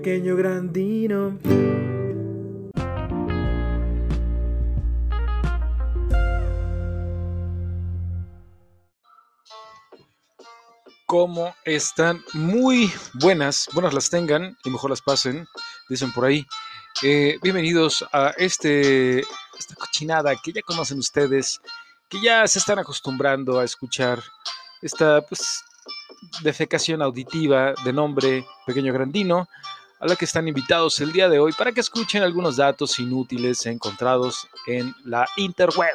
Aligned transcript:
pequeño 0.00 0.34
grandino. 0.34 1.38
¿Cómo 11.04 11.54
están? 11.66 12.22
Muy 12.32 12.90
buenas, 13.12 13.68
buenas 13.74 13.92
las 13.92 14.08
tengan 14.08 14.56
y 14.64 14.70
mejor 14.70 14.88
las 14.88 15.02
pasen, 15.02 15.46
dicen 15.90 16.10
por 16.12 16.24
ahí. 16.24 16.46
Eh, 17.02 17.38
bienvenidos 17.42 18.02
a 18.10 18.30
este, 18.38 19.18
esta 19.18 19.74
cochinada 19.78 20.34
que 20.42 20.52
ya 20.52 20.62
conocen 20.62 20.98
ustedes, 20.98 21.60
que 22.08 22.22
ya 22.22 22.48
se 22.48 22.58
están 22.58 22.78
acostumbrando 22.78 23.60
a 23.60 23.64
escuchar 23.64 24.22
esta 24.80 25.20
pues, 25.20 25.62
defecación 26.42 27.02
auditiva 27.02 27.74
de 27.84 27.92
nombre 27.92 28.46
Pequeño 28.66 28.94
Grandino, 28.94 29.46
a 30.00 30.06
la 30.06 30.16
que 30.16 30.24
están 30.24 30.48
invitados 30.48 30.98
el 31.00 31.12
día 31.12 31.28
de 31.28 31.38
hoy 31.38 31.52
para 31.52 31.72
que 31.72 31.80
escuchen 31.80 32.22
algunos 32.22 32.56
datos 32.56 32.98
inútiles 32.98 33.66
encontrados 33.66 34.48
en 34.66 34.94
la 35.04 35.26
interweb. 35.36 35.94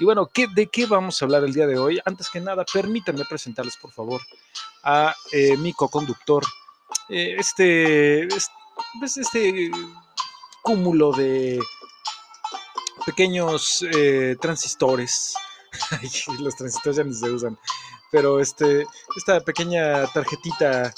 Y 0.00 0.04
bueno, 0.04 0.26
¿qué, 0.26 0.48
¿de 0.48 0.66
qué 0.66 0.86
vamos 0.86 1.22
a 1.22 1.24
hablar 1.24 1.44
el 1.44 1.54
día 1.54 1.68
de 1.68 1.78
hoy? 1.78 2.00
Antes 2.04 2.28
que 2.28 2.40
nada, 2.40 2.64
permítanme 2.64 3.24
presentarles, 3.24 3.76
por 3.76 3.92
favor, 3.92 4.20
a 4.82 5.14
eh, 5.30 5.56
mi 5.56 5.72
co-conductor. 5.72 6.42
Eh, 7.08 7.36
este, 7.38 8.24
este, 8.24 9.20
este, 9.20 9.70
cúmulo 10.62 11.12
de 11.12 11.60
pequeños 13.06 13.84
eh, 13.94 14.36
transistores. 14.40 15.34
Los 16.40 16.56
transistores 16.56 16.96
ya 16.96 17.04
no 17.04 17.12
se 17.12 17.30
usan. 17.30 17.58
Pero 18.10 18.40
este, 18.40 18.84
esta 19.16 19.40
pequeña 19.40 20.06
tarjetita 20.08 20.92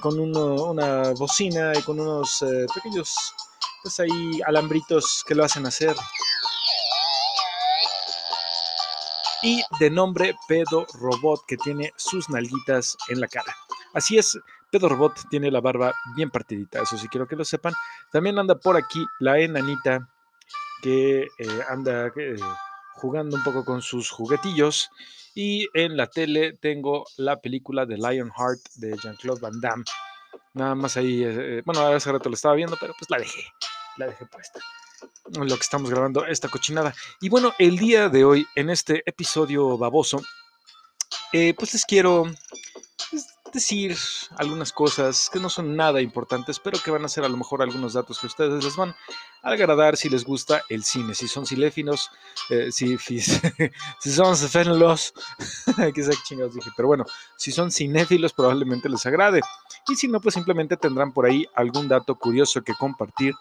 con 0.00 0.18
una 0.18 1.12
bocina 1.12 1.72
y 1.76 1.82
con 1.82 2.00
unos 2.00 2.44
pequeños, 2.74 3.14
pues 3.82 4.00
ahí, 4.00 4.40
alambritos 4.46 5.24
que 5.26 5.34
lo 5.34 5.44
hacen 5.44 5.66
hacer 5.66 5.94
y 9.42 9.62
de 9.78 9.90
nombre 9.90 10.34
Pedo 10.48 10.86
Robot, 10.94 11.44
que 11.46 11.56
tiene 11.56 11.92
sus 11.96 12.28
nalguitas 12.28 12.96
en 13.08 13.20
la 13.20 13.28
cara. 13.28 13.54
Así 13.94 14.18
es, 14.18 14.38
Pedo 14.72 14.88
Robot 14.88 15.28
tiene 15.30 15.50
la 15.50 15.60
barba 15.60 15.94
bien 16.16 16.30
partidita, 16.30 16.82
eso 16.82 16.98
sí 16.98 17.06
quiero 17.08 17.28
que 17.28 17.36
lo 17.36 17.44
sepan. 17.44 17.72
También 18.10 18.38
anda 18.38 18.56
por 18.56 18.76
aquí 18.76 19.04
la 19.20 19.38
enanita 19.38 20.08
que 20.82 21.22
eh, 21.38 21.62
anda 21.68 22.08
eh, 22.16 22.36
jugando 22.96 23.36
un 23.36 23.42
poco 23.42 23.64
con 23.64 23.82
sus 23.82 24.10
juguetillos. 24.10 24.90
Y 25.34 25.68
en 25.74 25.96
la 25.96 26.06
tele 26.06 26.54
tengo 26.54 27.04
la 27.18 27.40
película 27.40 27.84
de 27.86 27.96
Lionheart 27.96 28.60
de 28.76 28.96
Jean-Claude 28.96 29.40
Van 29.40 29.60
Damme. 29.60 29.84
Nada 30.54 30.74
más 30.74 30.96
ahí, 30.96 31.22
eh, 31.24 31.62
bueno, 31.66 31.80
hace 31.82 32.10
rato 32.10 32.28
lo 32.28 32.34
estaba 32.34 32.54
viendo, 32.54 32.76
pero 32.80 32.94
pues 32.98 33.10
la 33.10 33.18
dejé, 33.18 33.44
la 33.98 34.06
dejé 34.06 34.24
puesta 34.26 34.60
lo 35.32 35.56
que 35.56 35.62
estamos 35.62 35.90
grabando 35.90 36.26
esta 36.26 36.48
cochinada. 36.48 36.94
Y 37.20 37.28
bueno, 37.28 37.52
el 37.58 37.78
día 37.78 38.08
de 38.08 38.24
hoy, 38.24 38.46
en 38.54 38.70
este 38.70 39.02
episodio 39.06 39.76
baboso, 39.76 40.20
eh, 41.32 41.54
pues 41.54 41.72
les 41.72 41.84
quiero 41.84 42.24
decir 43.56 43.96
algunas 44.36 44.72
cosas 44.72 45.28
que 45.32 45.40
no 45.40 45.50
son 45.50 45.74
nada 45.76 46.00
importantes, 46.00 46.60
pero 46.60 46.78
que 46.78 46.90
van 46.90 47.04
a 47.04 47.08
ser 47.08 47.24
a 47.24 47.28
lo 47.28 47.36
mejor 47.36 47.62
algunos 47.62 47.94
datos 47.94 48.20
que 48.20 48.28
ustedes 48.28 48.62
les 48.62 48.76
van 48.76 48.94
a 49.42 49.50
agradar 49.50 49.96
si 49.96 50.08
les 50.08 50.24
gusta 50.24 50.62
el 50.68 50.84
cine. 50.84 51.14
Si 51.14 51.26
son 51.26 51.44
ciléfilos, 51.46 52.10
eh, 52.50 52.70
si, 52.70 52.96
si, 52.98 53.20
son 54.12 54.36
cefénulos, 54.36 55.12
que 55.94 56.02
chingados 56.24 56.54
dije, 56.54 56.70
pero 56.76 56.88
bueno, 56.88 57.04
si 57.36 57.50
son 57.50 57.70
cinéfilos 57.72 58.32
probablemente 58.32 58.88
les 58.88 59.04
agrade. 59.06 59.40
Y 59.88 59.96
si 59.96 60.08
no, 60.08 60.20
pues 60.20 60.34
simplemente 60.34 60.76
tendrán 60.76 61.12
por 61.12 61.26
ahí 61.26 61.46
algún 61.54 61.88
dato 61.88 62.14
curioso 62.16 62.62
que 62.62 62.74
compartir 62.74 63.34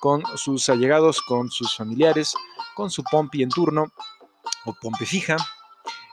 con 0.00 0.22
sus 0.36 0.68
allegados, 0.68 1.20
con 1.22 1.50
sus 1.50 1.76
familiares, 1.76 2.34
con 2.74 2.90
su 2.90 3.02
pompi 3.04 3.42
en 3.42 3.50
turno 3.50 3.92
o 4.64 4.74
pompi 4.74 5.06
fija. 5.06 5.36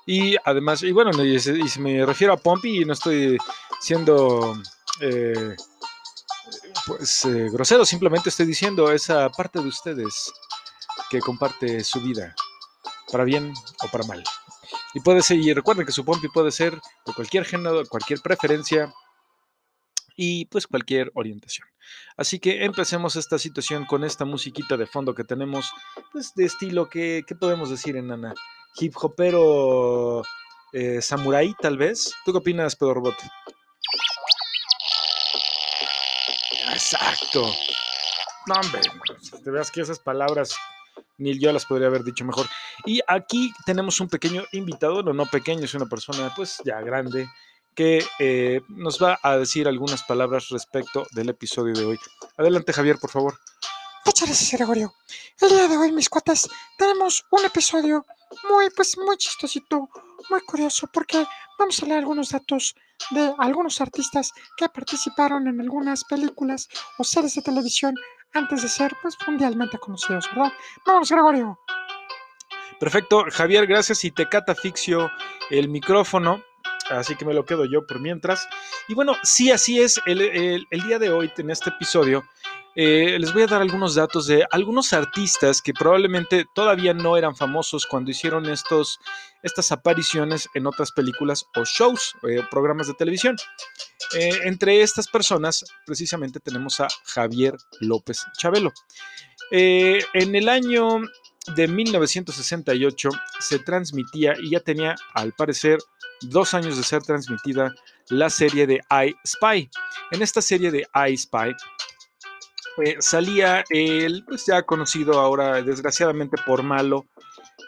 Y 0.08 0.38
además, 0.46 0.84
y 0.84 0.92
bueno, 0.94 1.12
y, 1.24 1.38
si 1.38 1.80
me 1.82 2.06
refiero 2.06 2.34
a 2.34 2.38
pompi, 2.38 2.86
no 2.86 2.94
estoy 2.94 3.38
siendo 3.82 4.58
eh, 5.02 5.56
pues 6.86 7.26
eh, 7.26 7.50
grosero, 7.52 7.86
simplemente 7.86 8.30
estoy 8.30 8.46
diciendo 8.46 8.90
esa 8.90 9.30
parte 9.30 9.60
de 9.60 9.68
ustedes 9.68 10.32
que 11.10 11.20
comparte 11.20 11.84
su 11.84 12.00
vida, 12.00 12.34
para 13.12 13.26
bien 13.26 13.54
o 13.84 13.88
para 13.92 14.06
mal. 14.06 14.24
Y 14.94 15.02
puede 15.02 15.22
ser, 15.22 15.40
y 15.40 15.54
recuerden 15.54 15.86
que 15.86 15.92
su 15.92 16.06
pompi 16.06 16.30
puede 16.30 16.52
ser 16.52 16.80
de 17.06 17.14
cualquier 17.14 17.44
género, 17.44 17.86
cualquier 17.86 18.22
preferencia, 18.22 18.94
y 20.18 20.46
pues 20.46 20.68
cualquier 20.68 21.12
orientación. 21.14 21.68
Así 22.18 22.40
que 22.40 22.66
empecemos 22.66 23.16
esta 23.16 23.38
situación 23.38 23.86
con 23.86 24.04
esta 24.04 24.26
musiquita 24.26 24.76
de 24.76 24.88
fondo 24.88 25.14
que 25.14 25.24
tenemos, 25.24 25.72
pues 26.12 26.34
de 26.34 26.46
estilo 26.46 26.90
que, 26.90 27.24
¿qué 27.26 27.36
podemos 27.36 27.70
decir, 27.70 27.96
enana? 27.96 28.34
Hip 28.80 28.94
hopero 28.96 30.24
eh, 30.74 31.02
samurai, 31.02 31.54
tal 31.60 31.78
vez. 31.78 32.14
¿Tú 32.26 32.32
qué 32.32 32.38
opinas, 32.38 32.76
Pedro 32.76 32.96
Robot? 32.96 33.16
Exacto. 36.72 37.44
No, 38.46 38.54
hombre, 38.62 38.82
te 39.44 39.52
veas 39.52 39.72
que 39.72 39.82
esas 39.82 40.00
palabras 40.00 40.56
ni 41.18 41.38
yo 41.40 41.52
las 41.52 41.66
podría 41.66 41.88
haber 41.88 42.04
dicho 42.04 42.24
mejor. 42.24 42.48
Y 42.86 43.02
aquí 43.08 43.52
tenemos 43.66 44.00
un 44.00 44.08
pequeño 44.08 44.44
invitado, 44.52 45.04
no, 45.04 45.14
no 45.14 45.26
pequeño, 45.26 45.66
es 45.66 45.74
una 45.74 45.88
persona 45.88 46.32
pues 46.36 46.60
ya 46.64 46.80
grande, 46.82 47.28
que 47.76 48.06
eh, 48.20 48.62
nos 48.70 49.02
va 49.02 49.20
a 49.22 49.38
decir 49.38 49.68
algunas 49.68 50.04
palabras 50.04 50.50
respecto 50.50 51.08
del 51.12 51.30
episodio 51.30 51.74
de 51.74 51.86
hoy. 51.86 52.00
Adelante, 52.38 52.74
Javier, 52.74 52.98
por 53.00 53.10
favor. 53.10 53.40
Muchas 54.06 54.28
gracias, 54.28 54.52
Gregorio. 54.52 54.94
El 55.42 55.50
día 55.50 55.68
de 55.68 55.78
hoy, 55.78 55.92
mis 55.92 56.10
cuates, 56.10 56.50
tenemos 56.78 57.26
un 57.32 57.46
episodio 57.46 58.06
muy, 58.50 58.70
pues, 58.70 58.98
muy 58.98 59.18
chistosito, 59.18 59.90
muy 60.30 60.42
curioso, 60.42 60.90
porque 60.94 61.26
vamos 61.58 61.82
a 61.82 61.86
leer 61.86 62.00
algunos 62.00 62.30
datos 62.30 62.76
de 63.12 63.34
algunos 63.38 63.80
artistas 63.82 64.32
que 64.58 64.70
participaron 64.70 65.48
en 65.48 65.62
algunas 65.62 66.04
películas 66.04 66.68
o 66.98 67.04
series 67.04 67.36
de 67.36 67.42
televisión 67.42 67.96
antes 68.34 68.62
de 68.62 68.70
ser, 68.70 68.96
pues, 69.02 69.16
mundialmente 69.28 69.78
conocidos, 69.78 70.28
¿verdad? 70.36 70.52
Vamos, 70.86 71.10
Gregorio. 71.10 71.60
Perfecto, 72.80 73.26
Javier, 73.32 73.66
gracias 73.66 74.04
y 74.04 74.12
te 74.12 74.30
catafixio 74.30 75.10
el 75.50 75.68
micrófono 75.70 76.44
así 76.90 77.16
que 77.16 77.26
me 77.26 77.34
lo 77.34 77.46
quedo 77.46 77.66
yo 77.66 77.86
por 77.86 78.00
mientras. 78.00 78.48
Y 78.88 78.94
bueno, 78.94 79.16
sí, 79.24 79.52
así 79.52 79.82
es, 79.82 80.00
el, 80.06 80.66
día 80.86 81.00
de 81.00 81.10
hoy 81.10 81.32
en 81.38 81.50
este 81.50 81.70
episodio 81.70 82.24
eh, 82.80 83.18
les 83.18 83.34
voy 83.34 83.42
a 83.42 83.48
dar 83.48 83.64
algunos 83.64 83.96
datos 83.96 84.28
de 84.28 84.46
algunos 84.52 84.94
artistas 84.94 85.64
que 85.64 85.74
probablemente 85.74 86.46
todavía 86.54 86.94
no 86.94 87.18
eran 87.18 87.36
famosos 87.36 87.88
cuando 87.88 88.12
hicieron 88.12 88.46
estos, 88.46 89.00
estas 89.42 89.72
apariciones 89.72 90.48
en 90.54 90.68
otras 90.68 90.92
películas 90.92 91.48
o 91.56 91.64
shows, 91.66 92.14
eh, 92.30 92.44
programas 92.52 92.86
de 92.86 92.94
televisión. 92.94 93.36
Eh, 94.14 94.30
entre 94.44 94.84
estas 94.84 95.08
personas, 95.08 95.66
precisamente 95.88 96.40
tenemos 96.40 96.80
a 96.80 96.88
Javier 97.06 97.58
López 97.80 98.24
Chabelo. 98.38 98.72
en 99.50 100.36
el 100.36 100.48
año 100.48 101.00
de 101.56 101.68
1968 101.68 103.10
se 103.40 103.58
transmitía 103.58 104.36
y 104.40 104.52
ya 104.52 104.60
tenía, 104.60 104.96
al 105.16 105.34
parecer, 105.34 105.80
dos 106.22 106.54
años 106.54 106.78
de 106.78 106.84
ser 106.84 107.02
transmitida 107.02 107.74
la 108.10 108.30
serie 108.30 108.68
de 108.68 108.82
I 108.92 109.16
Spy. 109.26 109.68
En 110.12 110.22
esta 110.22 110.44
serie 110.44 110.70
de 110.70 110.88
I 110.94 111.18
Spy 111.18 111.56
eh, 112.84 112.98
salía 113.00 113.64
el 113.70 114.24
pues 114.26 114.46
ya 114.46 114.64
conocido 114.64 115.20
ahora 115.20 115.62
desgraciadamente 115.62 116.38
por 116.46 116.64
malo, 116.64 117.06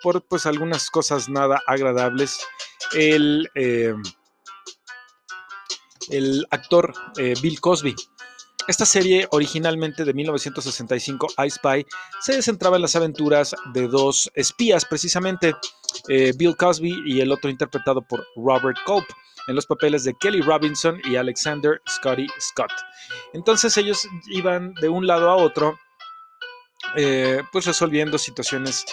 por 0.04 0.24
pues 0.24 0.46
algunas 0.46 0.90
cosas 0.90 1.30
nada 1.30 1.62
agradables, 1.68 2.40
el, 2.94 3.50
eh, 3.56 3.96
el 6.10 6.46
actor 6.52 6.94
eh, 7.18 7.34
Bill 7.42 7.60
Cosby. 7.60 7.96
Esta 8.70 8.86
serie, 8.86 9.28
originalmente 9.32 10.06
de 10.06 10.14
1965, 10.14 11.30
I 11.44 11.50
Spy, 11.50 11.88
se 12.22 12.40
centraba 12.44 12.76
en 12.76 12.84
las 12.84 12.96
aventuras 12.96 13.56
de 13.74 13.88
dos 13.88 14.30
espías, 14.36 14.86
precisamente 14.86 15.56
eh, 16.08 16.34
Bill 16.38 16.56
Cosby 16.56 17.02
y 17.04 17.20
el 17.20 17.32
otro 17.32 17.50
interpretado 17.50 18.04
por 18.04 18.24
Robert 18.36 18.78
Culp, 18.86 19.06
en 19.48 19.56
los 19.56 19.66
papeles 19.66 20.04
de 20.04 20.14
Kelly 20.14 20.42
Robinson 20.42 21.02
y 21.04 21.16
Alexander 21.16 21.82
Scotty 21.90 22.28
Scott. 22.40 22.70
Entonces 23.34 23.76
ellos 23.76 24.08
iban 24.28 24.76
de 24.76 24.90
un 24.90 25.08
lado 25.08 25.32
a 25.32 25.36
otro 25.36 25.80
eh, 26.96 27.44
pues 27.52 27.66
resolviendo 27.66 28.18
situaciones 28.18 28.86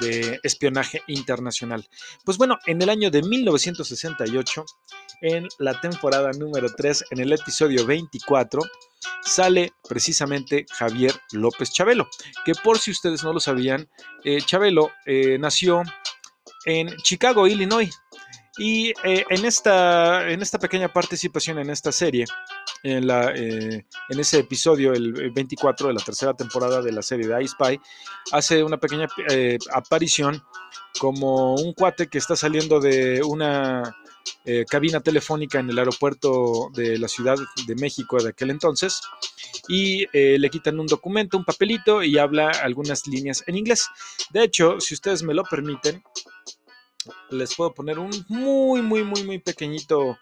de 0.00 0.40
espionaje 0.42 1.02
internacional. 1.06 1.88
Pues 2.24 2.38
bueno, 2.38 2.58
en 2.66 2.80
el 2.82 2.88
año 2.88 3.10
de 3.10 3.22
1968, 3.22 4.64
en 5.22 5.48
la 5.58 5.80
temporada 5.80 6.32
número 6.32 6.68
3, 6.74 7.04
en 7.10 7.20
el 7.20 7.32
episodio 7.32 7.86
24, 7.86 8.62
sale 9.22 9.72
precisamente 9.88 10.66
Javier 10.70 11.14
López 11.32 11.72
Chabelo, 11.72 12.08
que 12.44 12.54
por 12.54 12.78
si 12.78 12.90
ustedes 12.90 13.22
no 13.22 13.32
lo 13.32 13.40
sabían, 13.40 13.88
eh, 14.24 14.40
Chabelo 14.40 14.90
eh, 15.06 15.38
nació 15.38 15.82
en 16.64 16.96
Chicago, 16.98 17.46
Illinois. 17.46 18.01
Y 18.58 18.92
en, 19.02 19.44
esta, 19.46 20.28
en 20.28 20.42
esta 20.42 20.58
pequeña 20.58 20.92
participación 20.92 21.58
en 21.58 21.70
esta 21.70 21.90
serie, 21.90 22.26
en, 22.82 23.06
la, 23.06 23.32
eh, 23.34 23.86
en 24.08 24.20
ese 24.20 24.40
episodio, 24.40 24.92
el 24.92 25.30
24 25.32 25.88
de 25.88 25.94
la 25.94 26.00
tercera 26.00 26.34
temporada 26.34 26.82
de 26.82 26.92
la 26.92 27.00
serie 27.00 27.26
de 27.26 27.42
I 27.42 27.48
Spy, 27.48 27.80
hace 28.32 28.62
una 28.62 28.76
pequeña 28.76 29.08
eh, 29.30 29.58
aparición 29.72 30.42
como 30.98 31.54
un 31.54 31.72
cuate 31.72 32.08
que 32.08 32.18
está 32.18 32.36
saliendo 32.36 32.78
de 32.78 33.22
una 33.22 33.96
eh, 34.44 34.66
cabina 34.68 35.00
telefónica 35.00 35.58
en 35.58 35.70
el 35.70 35.78
aeropuerto 35.78 36.68
de 36.74 36.98
la 36.98 37.08
Ciudad 37.08 37.38
de 37.66 37.74
México 37.76 38.22
de 38.22 38.30
aquel 38.30 38.50
entonces 38.50 39.00
y 39.68 40.06
le 40.12 40.50
quitan 40.50 40.78
un 40.78 40.86
documento, 40.86 41.38
un 41.38 41.44
papelito 41.44 42.02
y 42.02 42.18
habla 42.18 42.50
algunas 42.50 43.06
líneas 43.06 43.44
en 43.46 43.56
inglés. 43.56 43.88
De 44.30 44.42
hecho, 44.44 44.80
si 44.80 44.94
ustedes 44.94 45.22
me 45.22 45.34
lo 45.34 45.44
permiten, 45.44 46.02
les 47.30 47.54
puedo 47.54 47.72
poner 47.74 47.98
un 47.98 48.10
muy, 48.28 48.82
muy, 48.82 49.04
muy, 49.04 49.24
muy 49.24 49.38
pequeñito 49.38 50.18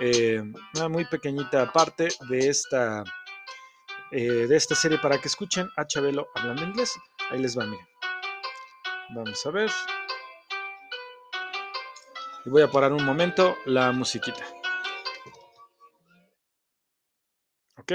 eh, 0.00 0.42
una 0.74 0.88
muy 0.88 1.04
pequeñita 1.04 1.72
parte 1.72 2.08
de 2.28 2.48
esta, 2.48 3.04
eh, 4.10 4.46
de 4.48 4.56
esta 4.56 4.74
serie 4.74 4.98
para 4.98 5.20
que 5.20 5.28
escuchen 5.28 5.68
a 5.76 5.86
Chabelo 5.86 6.28
hablando 6.34 6.64
inglés. 6.64 6.98
Ahí 7.30 7.40
les 7.40 7.56
va, 7.56 7.64
miren. 7.64 7.86
Vamos 9.10 9.46
a 9.46 9.50
ver. 9.50 9.70
Y 12.44 12.50
voy 12.50 12.62
a 12.62 12.70
parar 12.70 12.92
un 12.92 13.04
momento 13.04 13.56
la 13.66 13.92
musiquita. 13.92 14.44
Ok. 17.78 17.92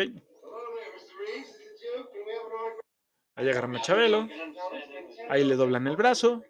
Ahí 3.35 3.49
agarran 3.49 3.75
a 3.75 3.81
Chabelo. 3.81 4.27
Ahí 5.29 5.43
le 5.43 5.55
doblan 5.55 5.87
el 5.87 5.97
brazo. 5.97 6.43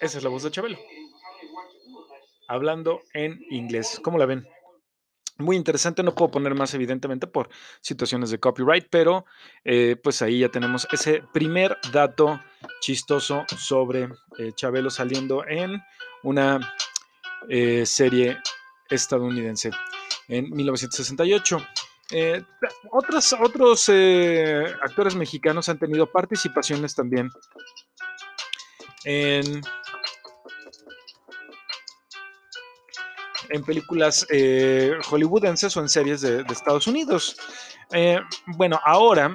Esa 0.00 0.18
es 0.18 0.24
la 0.24 0.30
voz 0.30 0.42
de 0.42 0.50
Chabelo. 0.50 0.78
Hablando 2.48 3.02
en 3.12 3.40
inglés. 3.50 4.00
¿Cómo 4.02 4.18
la 4.18 4.26
ven? 4.26 4.46
Muy 5.38 5.56
interesante, 5.56 6.02
no 6.02 6.14
puedo 6.14 6.30
poner 6.30 6.54
más 6.54 6.72
evidentemente 6.72 7.26
por 7.26 7.50
situaciones 7.82 8.30
de 8.30 8.40
copyright, 8.40 8.86
pero 8.88 9.26
eh, 9.64 9.96
pues 10.02 10.22
ahí 10.22 10.40
ya 10.40 10.48
tenemos 10.48 10.88
ese 10.92 11.22
primer 11.34 11.76
dato 11.92 12.40
chistoso 12.80 13.44
sobre 13.58 14.08
eh, 14.38 14.52
Chabelo 14.54 14.88
saliendo 14.88 15.46
en 15.46 15.82
una 16.22 16.58
eh, 17.50 17.84
serie 17.84 18.38
estadounidense 18.88 19.72
en 20.28 20.50
1968. 20.50 21.66
Eh, 22.12 22.42
otros 22.92 23.32
otros 23.32 23.88
eh, 23.88 24.64
actores 24.80 25.16
mexicanos 25.16 25.68
han 25.68 25.78
tenido 25.78 26.06
participaciones 26.10 26.94
también 26.94 27.28
en, 29.04 29.60
en 33.48 33.64
películas 33.64 34.24
eh, 34.30 34.92
hollywoodenses 35.08 35.76
o 35.76 35.80
en 35.80 35.88
series 35.88 36.20
de, 36.20 36.44
Estados 36.48 36.86
Unidos. 36.86 37.36
bueno, 38.46 38.80
ahora... 38.84 39.34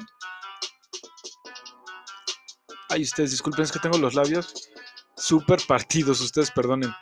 Ay, 2.90 3.04
ustedes 3.04 3.32
disculpen, 3.32 3.64
es 3.64 3.72
que 3.72 3.80
tengo 3.80 3.98
los 3.98 4.16
labios 4.16 4.70
súper 5.16 5.62
partidos, 5.66 6.20
ustedes 6.20 6.52
perdonen. 6.52 6.94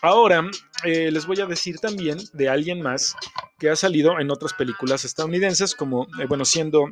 Ahora 0.00 0.48
eh, 0.84 1.10
les 1.10 1.26
voy 1.26 1.40
a 1.40 1.46
decir 1.46 1.78
también 1.78 2.18
de 2.32 2.48
alguien 2.48 2.82
más 2.82 3.14
que 3.58 3.70
ha 3.70 3.76
salido 3.76 4.18
en 4.18 4.30
otras 4.30 4.52
películas 4.52 5.04
estadounidenses, 5.04 5.74
como, 5.74 6.06
eh, 6.20 6.26
bueno, 6.28 6.44
siendo 6.44 6.86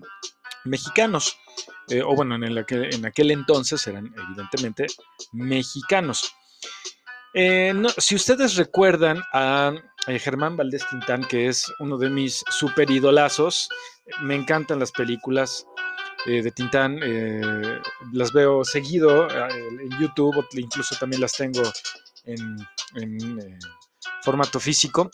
mexicanos, 0.64 1.36
eh, 1.88 2.02
o 2.02 2.14
bueno, 2.14 2.34
en, 2.36 3.04
aquel 3.06 3.30
entonces 3.30 3.86
eran 3.86 4.12
evidentemente 4.16 4.86
mexicanos. 5.32 6.32
si 7.98 8.14
ustedes 8.14 8.56
recuerdan 8.56 9.22
a 9.32 9.72
Germán 10.06 10.56
Valdés 10.56 10.86
Tintán, 10.88 11.24
que 11.24 11.48
es 11.48 11.72
uno 11.78 11.96
de 11.96 12.10
mis 12.10 12.44
super 12.50 12.90
idolazos, 12.90 13.68
me 14.22 14.34
encantan 14.34 14.78
las 14.78 14.92
películas 14.92 15.66
de 16.26 16.50
Tintán, 16.50 17.00
las 18.12 18.32
veo 18.32 18.64
seguido 18.64 19.28
en 19.30 19.90
YouTube, 19.98 20.44
incluso 20.54 20.94
también 20.98 21.22
las 21.22 21.32
tengo 21.32 21.62
en, 22.24 22.56
eh, 22.96 23.58
formato 24.22 24.60
físico 24.60 25.10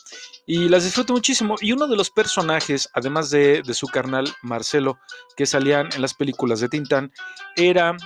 y 0.46 0.68
las 0.68 0.84
disfruto 0.84 1.12
muchísimo. 1.12 1.56
Y 1.60 1.72
uno 1.72 1.86
de 1.86 1.96
los 1.96 2.10
personajes, 2.10 2.88
además 2.94 3.30
de, 3.30 3.62
de, 3.62 3.74
su 3.74 3.86
carnal 3.86 4.32
Marcelo, 4.42 4.98
que 5.36 5.46
salían 5.46 5.88
en 5.94 6.02
las 6.02 6.14
películas 6.14 6.60
de 6.60 6.68
Tintán, 6.68 7.12
era 7.56 7.96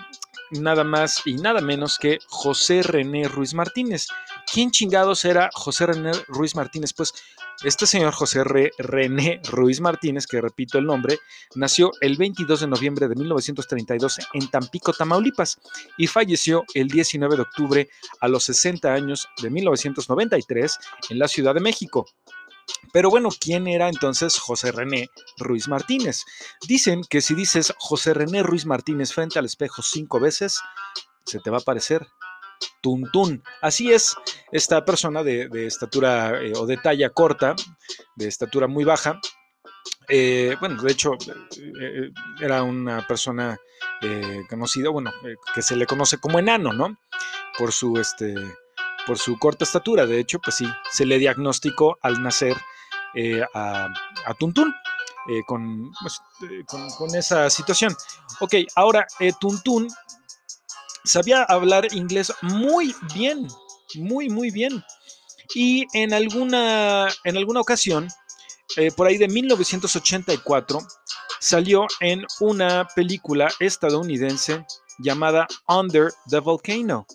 nada 0.51 0.85
más 0.85 1.23
y 1.25 1.35
nada 1.35 1.61
menos 1.61 1.99
que 1.99 2.19
José 2.27 2.83
René 2.83 3.29
Ruiz 3.29 3.55
Martínez. 3.55 4.09
¿Quién 4.53 4.71
chingados 4.71 5.25
era 5.25 5.51
José 5.53 5.87
René 5.87 6.13
Ruiz 6.29 6.55
Martínez? 6.55 6.93
Pues 6.93 7.15
este 7.63 7.87
señor 7.87 8.13
José 8.13 8.43
René 8.79 9.41
Ruiz 9.51 9.81
Martínez, 9.81 10.27
que 10.27 10.41
repito 10.41 10.79
el 10.79 10.87
nombre, 10.87 11.19
nació 11.55 11.91
el 12.01 12.17
22 12.17 12.61
de 12.61 12.67
noviembre 12.67 13.09
de 13.09 13.15
1932 13.15 14.19
en 14.33 14.49
Tampico, 14.49 14.93
Tamaulipas, 14.93 15.61
y 15.99 16.07
falleció 16.07 16.65
el 16.75 16.89
19 16.89 17.37
de 17.37 17.43
octubre 17.43 17.89
a 18.21 18.29
los 18.29 18.45
60 18.45 18.93
años 18.93 19.29
de 19.43 19.51
1993 19.51 20.79
en 21.11 21.19
la 21.19 21.29
Ciudad 21.29 21.55
de 21.55 21.61
México. 21.61 22.07
Pero 22.93 23.11
bueno, 23.11 23.29
¿quién 23.39 23.67
era 23.67 23.89
entonces 23.89 24.39
José 24.39 24.73
René 24.73 25.11
Ruiz 25.37 25.69
Martínez? 25.69 26.25
Dicen 26.67 27.03
que 27.09 27.21
si 27.21 27.35
dices 27.35 27.75
José 27.79 28.15
René 28.15 28.43
Ruiz 28.43 28.65
Martínez 28.65 29.13
frente 29.13 29.39
al 29.39 29.47
espejo 29.47 29.83
cinco 29.83 30.19
veces, 30.19 30.61
se 31.25 31.41
te 31.41 31.51
va 31.51 31.59
a 31.59 31.61
aparecer 31.61 32.07
Tuntún. 32.81 33.43
Así 33.61 33.93
es, 33.93 34.17
esta 34.53 34.85
persona 34.85 35.23
de, 35.23 35.49
estatura 35.67 36.41
eh, 36.43 36.53
o 36.57 36.67
de 36.67 36.77
talla 36.77 37.11
corta, 37.11 37.55
de 38.17 38.29
estatura 38.29 38.67
muy 38.67 38.85
baja, 38.85 39.21
eh, 40.09 40.57
bueno, 40.59 40.83
de 40.83 40.93
hecho, 40.93 41.13
eh, 41.81 42.11
era 42.41 42.63
una 42.63 43.07
persona 43.07 43.59
conocida, 44.49 44.89
bueno, 44.89 45.13
que 45.55 45.61
se 45.61 45.77
le 45.77 45.87
conoce 45.87 46.17
como 46.17 46.39
enano, 46.39 46.73
¿no? 46.73 46.97
Por 47.59 47.71
su, 47.71 47.99
este, 47.99 48.35
por 49.07 49.19
su 49.19 49.39
corta 49.39 49.65
estatura. 49.65 50.07
De 50.07 50.19
hecho, 50.19 50.39
pues 50.39 50.57
sí, 50.57 50.67
se 50.91 51.05
le 51.05 51.19
diagnosticó 51.19 51.99
al 52.01 52.23
nacer 52.23 52.57
a, 53.55 53.89
Tuntún. 54.39 54.75
con, 55.47 55.93
pues, 56.01 56.21
con, 56.67 56.91
con, 56.93 57.15
esa 57.15 57.51
situación. 57.51 57.95
Ok, 58.41 58.55
ahora 58.75 59.07
Tuntún 59.39 59.87
sabía 61.05 61.43
hablar 61.43 61.93
inglés 61.95 62.33
muy 62.43 62.95
bien, 63.15 63.47
muy, 63.95 64.29
muy 64.29 64.51
bien. 64.51 64.85
Y 65.55 65.87
en 65.95 66.13
alguna, 66.13 67.09
en 67.25 67.37
alguna 67.37 67.61
ocasión, 67.61 68.09
eh, 68.77 68.91
por 68.93 69.07
ahí 69.07 69.19
de 69.19 69.29
1984, 69.29 70.81
salió 71.41 71.87
en 72.01 72.25
una 72.41 72.87
película 72.95 73.51
estadounidense 73.59 74.65
llamada 74.99 75.49
Under 75.67 76.13
the 76.29 76.39
Volcano. 76.39 77.07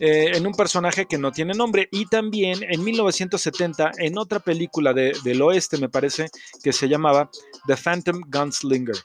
Eh, 0.00 0.36
en 0.36 0.44
un 0.46 0.54
personaje 0.54 1.06
que 1.06 1.18
no 1.18 1.30
tiene 1.30 1.54
nombre 1.54 1.88
y 1.92 2.06
también 2.06 2.64
en 2.64 2.82
1970 2.82 3.92
en 3.98 4.18
otra 4.18 4.40
película 4.40 4.92
del 4.92 5.40
oeste 5.42 5.78
me 5.78 5.88
parece 5.88 6.30
que 6.64 6.72
se 6.72 6.88
llamaba 6.88 7.30
The 7.68 7.76
Phantom 7.76 8.22
Gunslinger. 8.26 8.96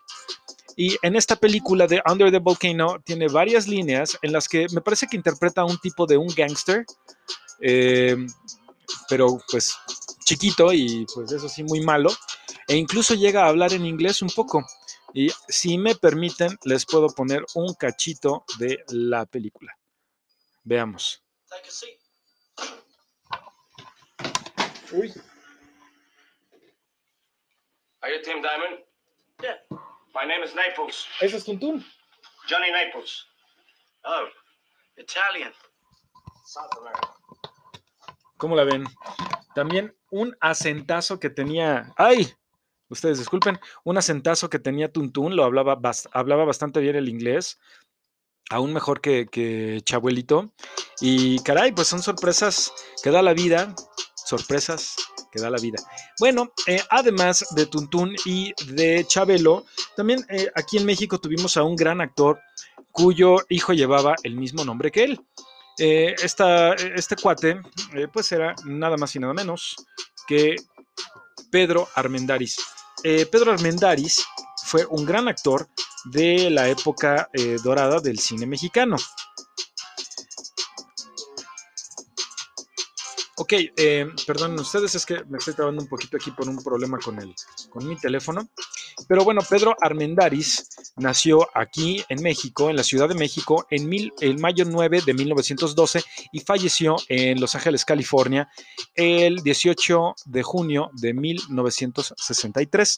Y 0.80 0.98
en 1.02 1.18
esta 1.18 1.36
película 1.36 1.88
de 1.88 2.02
Under 2.10 2.32
the 2.32 2.40
Volcano 2.40 3.02
tiene 3.04 3.28
varias 3.28 3.68
líneas 3.68 4.18
en 4.22 4.32
las 4.32 4.48
que 4.48 4.66
me 4.72 4.80
parece 4.80 5.08
que 5.08 5.18
interpreta 5.18 5.60
a 5.60 5.66
un 5.66 5.78
tipo 5.78 6.06
de 6.06 6.16
un 6.16 6.30
gangster, 6.30 6.86
eh, 7.60 8.16
pero 9.10 9.42
pues 9.52 9.78
chiquito 10.24 10.72
y 10.72 11.06
pues 11.14 11.34
eso 11.34 11.50
sí 11.50 11.66
muy 11.66 11.82
malo, 11.82 12.12
e 12.66 12.78
incluso 12.78 13.14
llega 13.14 13.44
a 13.44 13.50
hablar 13.50 13.74
en 13.74 13.86
inglés 13.86 14.22
un 14.22 14.30
poco. 14.30 14.66
Y 15.14 15.30
si 15.50 15.78
me 15.78 15.96
permiten, 15.96 16.58
les 16.64 16.86
puedo 16.86 17.10
poner 17.10 17.44
un 17.56 17.74
cachito 17.74 18.46
de 18.58 18.82
la 18.88 19.26
película. 19.26 19.78
Veamos. 20.64 21.22
Uy. 24.94 25.14
Are 28.00 28.16
you 28.16 28.24
Tim 28.24 28.42
Diamond? 28.42 28.86
Yeah. 29.42 29.89
My 30.16 30.26
name 30.26 30.44
is 30.44 30.56
Naples. 30.56 31.06
Ese 31.22 31.38
es 31.38 31.46
Tuntún. 31.46 31.86
Johnny 32.50 32.72
Naples. 32.72 33.26
Oh, 34.04 34.28
Italian. 34.98 35.54
South 36.46 36.70
America. 36.80 37.16
¿Cómo 38.38 38.56
la 38.56 38.64
ven? 38.64 38.86
También 39.54 39.96
un 40.10 40.36
acentazo 40.40 41.20
que 41.20 41.30
tenía. 41.30 41.94
¡Ay! 41.96 42.34
Ustedes 42.90 43.20
disculpen. 43.20 43.60
Un 43.84 43.98
acentazo 43.98 44.50
que 44.50 44.58
tenía 44.58 44.92
Tuntún. 44.92 45.36
Lo 45.36 45.44
hablaba, 45.44 45.80
hablaba 46.12 46.46
bastante 46.46 46.80
bien 46.80 46.96
el 46.96 47.10
inglés. 47.10 47.60
Aún 48.50 48.74
mejor 48.74 49.02
que, 49.02 49.28
que 49.28 49.82
Chabuelito. 49.84 50.54
Y 51.02 51.44
caray, 51.44 51.72
pues 51.72 51.88
son 51.88 52.02
sorpresas 52.02 52.74
que 53.04 53.12
da 53.12 53.22
la 53.22 53.34
vida 53.34 53.76
sorpresas 54.30 54.96
que 55.32 55.42
da 55.42 55.50
la 55.50 55.58
vida. 55.60 55.78
Bueno, 56.20 56.52
eh, 56.68 56.82
además 56.90 57.46
de 57.56 57.66
Tuntún 57.66 58.16
y 58.26 58.54
de 58.74 59.06
Chabelo, 59.08 59.66
también 59.96 60.26
eh, 60.30 60.50
aquí 60.56 60.78
en 60.78 60.86
México 60.86 61.20
tuvimos 61.20 61.58
a 61.58 61.64
un 61.64 61.76
gran 61.76 62.00
actor 62.02 62.40
cuyo 62.92 63.38
hijo 63.50 63.74
llevaba 63.74 64.16
el 64.24 64.36
mismo 64.36 64.64
nombre 64.64 64.92
que 64.92 65.04
él. 65.04 65.22
Eh, 65.78 66.16
esta- 66.22 66.74
este 66.74 67.16
cuate, 67.16 67.62
pues 68.14 68.32
era 68.32 68.54
nada 68.66 68.98
más 68.98 69.16
y 69.16 69.20
nada 69.20 69.34
menos 69.34 69.76
que 70.28 70.56
Pedro 71.52 71.88
Armendáriz. 71.96 72.58
Pedro 73.04 73.54
Armendáriz 73.54 74.26
fue 74.66 74.86
un 74.90 75.06
gran 75.06 75.28
actor 75.30 75.70
de 76.06 76.50
la 76.50 76.68
época 76.68 77.30
dorada 77.64 78.00
del 78.02 78.20
cine 78.20 78.46
mexicano. 78.46 78.98
Ok, 83.52 83.60
eh, 83.78 84.06
perdonen 84.28 84.60
ustedes, 84.60 84.94
es 84.94 85.08
que 85.08 85.24
me 85.28 85.40
estoy 85.40 85.56
trabando 85.56 85.82
un 85.82 85.88
poquito 85.90 86.18
aquí 86.18 86.30
por 86.30 86.48
un 86.48 86.62
problema 86.62 87.00
con, 87.00 87.20
el, 87.20 87.34
con 87.72 87.88
mi 87.88 87.96
teléfono. 87.96 88.48
Pero 89.08 89.24
bueno, 89.24 89.42
Pedro 89.42 89.76
Armendáriz 89.82 90.70
nació 90.98 91.50
aquí 91.56 92.04
en 92.10 92.22
México, 92.22 92.70
en 92.70 92.76
la 92.76 92.84
Ciudad 92.84 93.10
de 93.10 93.16
México, 93.16 93.66
en, 93.72 93.90
mil, 93.90 94.14
mayo 94.38 94.66
9 94.66 95.02
de 95.04 95.14
1912 95.16 96.04
y 96.32 96.42
falleció 96.42 96.96
en 97.08 97.42
Los 97.42 97.56
Ángeles, 97.56 97.86
California, 97.86 98.48
el 98.94 99.38
18 99.38 100.14
de 100.26 100.44
junio 100.44 100.92
de 100.94 101.16
1963. 101.16 102.98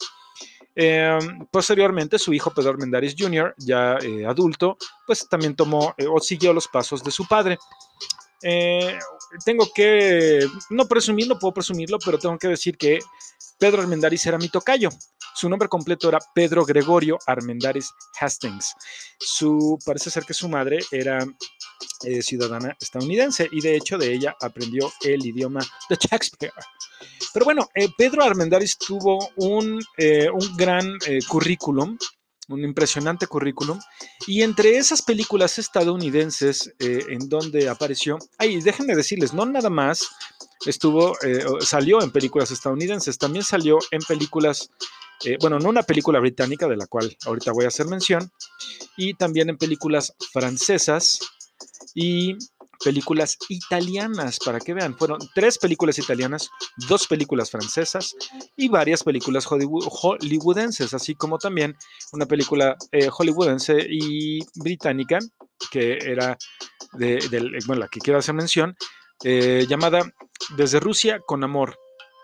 Eh, 0.76 1.18
posteriormente, 1.50 2.18
su 2.18 2.34
hijo 2.34 2.52
Pedro 2.52 2.72
Armendáriz 2.72 3.14
Jr., 3.18 3.54
ya 3.56 3.96
eh, 4.02 4.26
adulto, 4.26 4.76
pues 5.06 5.26
también 5.30 5.56
tomó 5.56 5.94
eh, 5.96 6.04
o 6.06 6.20
siguió 6.20 6.52
los 6.52 6.68
pasos 6.68 7.02
de 7.02 7.10
su 7.10 7.26
padre. 7.26 7.56
Tengo 9.44 9.70
que, 9.74 10.46
no 10.70 10.86
presumir, 10.86 11.28
no 11.28 11.38
puedo 11.38 11.54
presumirlo, 11.54 11.98
pero 12.04 12.18
tengo 12.18 12.38
que 12.38 12.48
decir 12.48 12.76
que 12.76 12.98
Pedro 13.58 13.82
Armendáriz 13.82 14.26
era 14.26 14.38
mi 14.38 14.48
tocayo. 14.48 14.90
Su 15.34 15.48
nombre 15.48 15.68
completo 15.68 16.08
era 16.08 16.18
Pedro 16.34 16.64
Gregorio 16.64 17.18
Armendáriz 17.26 17.90
Hastings. 18.20 18.74
Su, 19.18 19.78
parece 19.84 20.10
ser 20.10 20.24
que 20.24 20.34
su 20.34 20.48
madre 20.48 20.78
era 20.90 21.24
eh, 22.04 22.22
ciudadana 22.22 22.76
estadounidense 22.80 23.48
y 23.50 23.60
de 23.60 23.76
hecho 23.76 23.96
de 23.96 24.12
ella 24.12 24.36
aprendió 24.40 24.92
el 25.02 25.24
idioma 25.24 25.60
de 25.88 25.96
Shakespeare. 25.96 26.52
Pero 27.32 27.44
bueno, 27.44 27.68
eh, 27.74 27.88
Pedro 27.96 28.24
Armendáriz 28.24 28.76
tuvo 28.76 29.30
un, 29.36 29.82
eh, 29.96 30.28
un 30.30 30.56
gran 30.56 30.98
eh, 31.06 31.20
currículum, 31.26 31.96
un 32.48 32.64
impresionante 32.64 33.26
currículum, 33.26 33.78
y 34.26 34.42
entre 34.42 34.76
esas 34.76 35.02
películas 35.02 35.58
estadounidenses 35.58 36.74
eh, 36.78 37.04
en 37.08 37.28
donde 37.28 37.68
apareció, 37.68 38.18
ay, 38.38 38.60
déjenme 38.60 38.94
decirles, 38.96 39.32
no 39.32 39.46
nada 39.46 39.70
más 39.70 40.08
estuvo, 40.66 41.16
eh, 41.22 41.44
salió 41.60 42.02
en 42.02 42.10
películas 42.10 42.50
estadounidenses, 42.50 43.18
también 43.18 43.44
salió 43.44 43.78
en 43.90 44.00
películas, 44.02 44.70
eh, 45.24 45.36
bueno, 45.40 45.58
no 45.58 45.68
una 45.68 45.82
película 45.82 46.18
británica 46.20 46.68
de 46.68 46.76
la 46.76 46.86
cual 46.86 47.16
ahorita 47.24 47.52
voy 47.52 47.64
a 47.64 47.68
hacer 47.68 47.86
mención, 47.86 48.30
y 48.96 49.14
también 49.14 49.48
en 49.48 49.58
películas 49.58 50.14
francesas. 50.32 51.20
Y 51.94 52.38
películas 52.84 53.36
italianas, 53.48 54.38
para 54.44 54.58
que 54.58 54.74
vean, 54.74 54.96
fueron 54.96 55.18
tres 55.34 55.58
películas 55.58 55.98
italianas, 55.98 56.50
dos 56.88 57.06
películas 57.06 57.50
francesas 57.50 58.14
y 58.56 58.68
varias 58.68 59.02
películas 59.02 59.46
hollywood- 59.46 59.86
hollywoodenses, 59.88 60.94
así 60.94 61.14
como 61.14 61.38
también 61.38 61.76
una 62.12 62.26
película 62.26 62.76
eh, 62.92 63.08
hollywoodense 63.08 63.76
y 63.88 64.40
británica, 64.56 65.18
que 65.70 65.98
era 66.00 66.36
de, 66.94 67.16
del- 67.30 67.56
bueno, 67.66 67.80
la 67.80 67.88
que 67.88 68.00
quiero 68.00 68.18
hacer 68.18 68.34
mención, 68.34 68.76
eh, 69.24 69.66
llamada 69.68 70.02
Desde 70.56 70.80
Rusia 70.80 71.20
con 71.26 71.44
Amor, 71.44 71.76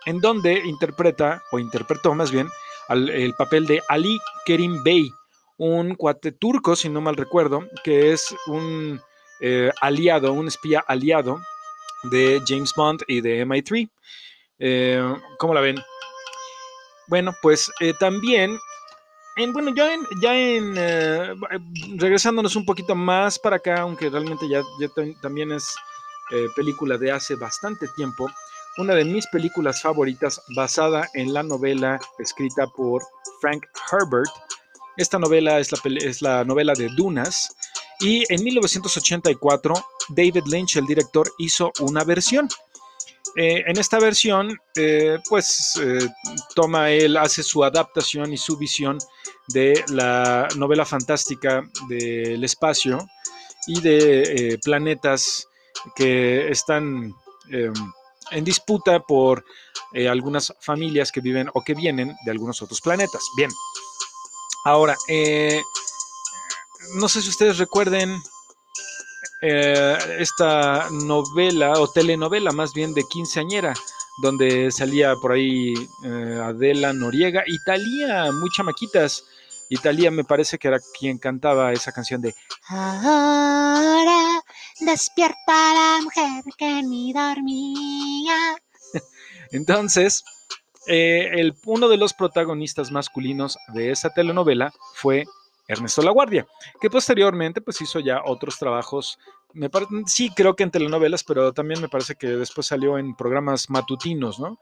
en 0.05 0.19
donde 0.19 0.53
interpreta, 0.65 1.41
o 1.51 1.59
interpretó 1.59 2.13
más 2.13 2.31
bien, 2.31 2.47
al- 2.87 3.09
el 3.09 3.33
papel 3.35 3.65
de 3.65 3.81
Ali 3.87 4.17
Kerim 4.45 4.83
Bey, 4.83 5.09
un 5.57 5.95
cuate 5.95 6.31
turco, 6.31 6.75
si 6.75 6.89
no 6.89 7.01
mal 7.01 7.15
recuerdo, 7.17 7.67
que 7.83 8.11
es 8.13 8.33
un 8.47 9.01
eh, 9.41 9.71
aliado, 9.81 10.33
un 10.33 10.47
espía 10.47 10.83
aliado 10.87 11.41
de 12.11 12.41
James 12.47 12.73
Bond 12.75 13.01
y 13.07 13.21
de 13.21 13.45
MI3. 13.45 13.89
Eh, 14.59 15.13
¿Cómo 15.37 15.53
la 15.53 15.61
ven? 15.61 15.79
Bueno, 17.07 17.33
pues 17.41 17.71
eh, 17.79 17.93
también, 17.99 18.57
en, 19.35 19.53
bueno, 19.53 19.73
ya 19.73 19.93
en, 19.93 20.01
ya 20.21 20.35
en 20.37 20.75
regresándonos 21.99 22.55
un 22.55 22.65
poquito 22.65 22.93
más 22.95 23.39
para 23.39 23.55
acá, 23.55 23.81
aunque 23.81 24.09
realmente 24.09 24.47
ya, 24.47 24.61
ya 24.79 24.87
tam- 24.89 25.19
también 25.21 25.51
es 25.51 25.75
película 26.55 26.95
de 26.97 27.11
hace 27.11 27.33
bastante 27.35 27.87
tiempo, 27.95 28.29
una 28.77 28.93
de 28.93 29.03
mis 29.03 29.25
películas 29.27 29.81
favoritas 29.81 30.39
basada 30.55 31.07
en 31.15 31.33
la 31.33 31.41
novela 31.41 31.99
escrita 32.19 32.67
por 32.67 33.01
Frank 33.41 33.65
Herbert. 33.91 34.29
Esta 34.97 35.17
novela 35.17 35.59
es 35.59 35.71
la, 35.71 35.79
es 35.97 36.21
la 36.21 36.43
novela 36.43 36.73
de 36.73 36.87
Dunas 36.89 37.55
y 37.99 38.23
en 38.33 38.43
1984 38.43 39.73
David 40.09 40.43
Lynch, 40.47 40.77
el 40.77 40.85
director, 40.85 41.31
hizo 41.37 41.71
una 41.81 42.03
versión. 42.03 42.47
Eh, 43.35 43.63
en 43.67 43.77
esta 43.77 43.99
versión, 43.99 44.57
eh, 44.75 45.17
pues 45.27 45.79
eh, 45.81 46.07
toma 46.55 46.89
él, 46.89 47.17
hace 47.17 47.43
su 47.43 47.63
adaptación 47.63 48.33
y 48.33 48.37
su 48.37 48.57
visión 48.57 48.97
de 49.49 49.83
la 49.89 50.47
novela 50.55 50.85
fantástica 50.85 51.63
del 51.87 52.43
espacio 52.43 52.99
y 53.67 53.81
de 53.81 54.59
planetas 54.63 55.47
que 55.95 56.49
están 56.49 57.13
eh, 57.51 57.71
en 58.31 58.43
disputa 58.43 58.99
por 58.99 59.43
algunas 60.07 60.53
familias 60.61 61.11
que 61.11 61.19
viven 61.19 61.49
o 61.53 61.63
que 61.63 61.73
vienen 61.73 62.15
de 62.23 62.31
algunos 62.31 62.61
otros 62.61 62.79
planetas. 62.79 63.23
Bien, 63.35 63.49
ahora, 64.65 64.95
no 66.95 67.09
sé 67.09 67.21
si 67.21 67.29
ustedes 67.29 67.57
recuerden 67.57 68.21
eh, 69.41 69.97
esta 70.19 70.89
novela 70.91 71.73
o 71.73 71.89
telenovela 71.89 72.51
más 72.51 72.73
bien 72.73 72.93
de 72.93 73.03
quinceañera, 73.09 73.73
donde 74.21 74.71
salía 74.71 75.15
por 75.15 75.31
ahí 75.31 75.73
eh, 76.05 76.41
Adela 76.43 76.91
Noriega 76.93 77.43
y 77.47 77.57
Talía, 77.63 78.31
muy 78.31 78.49
chamaquitas. 78.55 79.23
Y 79.71 79.77
Talía 79.77 80.09
me 80.09 80.23
parece 80.23 80.57
que 80.57 80.67
era 80.67 80.79
quien 80.99 81.19
cantaba 81.19 81.71
esa 81.71 81.91
canción 81.91 82.21
de 82.21 82.33
Ahora 82.69 84.41
despierta 84.79 85.37
la 85.47 85.99
mujer 86.01 86.43
que 86.57 86.81
ni 86.81 87.13
dormía. 87.13 88.57
Entonces, 89.51 90.23
eh, 90.87 91.29
el, 91.33 91.53
uno 91.65 91.87
de 91.87 91.97
los 91.97 92.13
protagonistas 92.13 92.91
masculinos 92.91 93.57
de 93.73 93.91
esa 93.91 94.09
telenovela 94.09 94.73
fue 94.95 95.25
Ernesto 95.69 96.01
Laguardia, 96.01 96.47
que 96.81 96.89
posteriormente 96.89 97.61
pues 97.61 97.79
hizo 97.79 97.99
ya 97.99 98.23
otros 98.25 98.57
trabajos, 98.57 99.19
sí 100.07 100.31
creo 100.35 100.55
que 100.55 100.63
en 100.63 100.71
telenovelas, 100.71 101.23
pero 101.23 101.53
también 101.53 101.79
me 101.79 101.87
parece 101.87 102.15
que 102.15 102.27
después 102.27 102.65
salió 102.65 102.97
en 102.97 103.15
programas 103.15 103.69
matutinos, 103.69 104.39
¿no? 104.39 104.59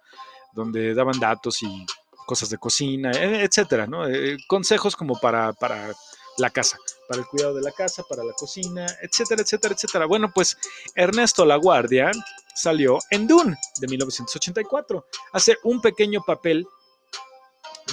Donde 0.52 0.94
daban 0.94 1.18
datos 1.18 1.64
y 1.64 1.86
cosas 2.26 2.50
de 2.50 2.58
cocina, 2.58 3.12
e- 3.12 3.46
etcétera, 3.46 3.88
¿no? 3.88 4.06
Eh, 4.06 4.38
consejos 4.48 4.98
como 4.98 5.18
para, 5.18 5.54
para 5.54 5.94
la 6.38 6.50
casa, 6.50 6.78
para 7.08 7.22
el 7.22 7.28
cuidado 7.28 7.54
de 7.54 7.62
la 7.62 7.72
casa, 7.72 8.04
para 8.10 8.26
la 8.26 8.34
cocina, 8.34 8.86
etcétera, 9.02 9.42
etcétera, 9.42 9.74
etcétera. 9.76 10.06
Bueno, 10.08 10.30
pues 10.36 10.58
Ernesto 10.94 11.46
Laguardia 11.46 12.12
salió 12.54 13.00
en 13.12 13.28
Dune 13.28 13.56
de 13.80 13.88
1984. 13.88 15.06
Hace 15.32 15.58
un 15.64 15.80
pequeño 15.80 16.22
papel 16.22 16.68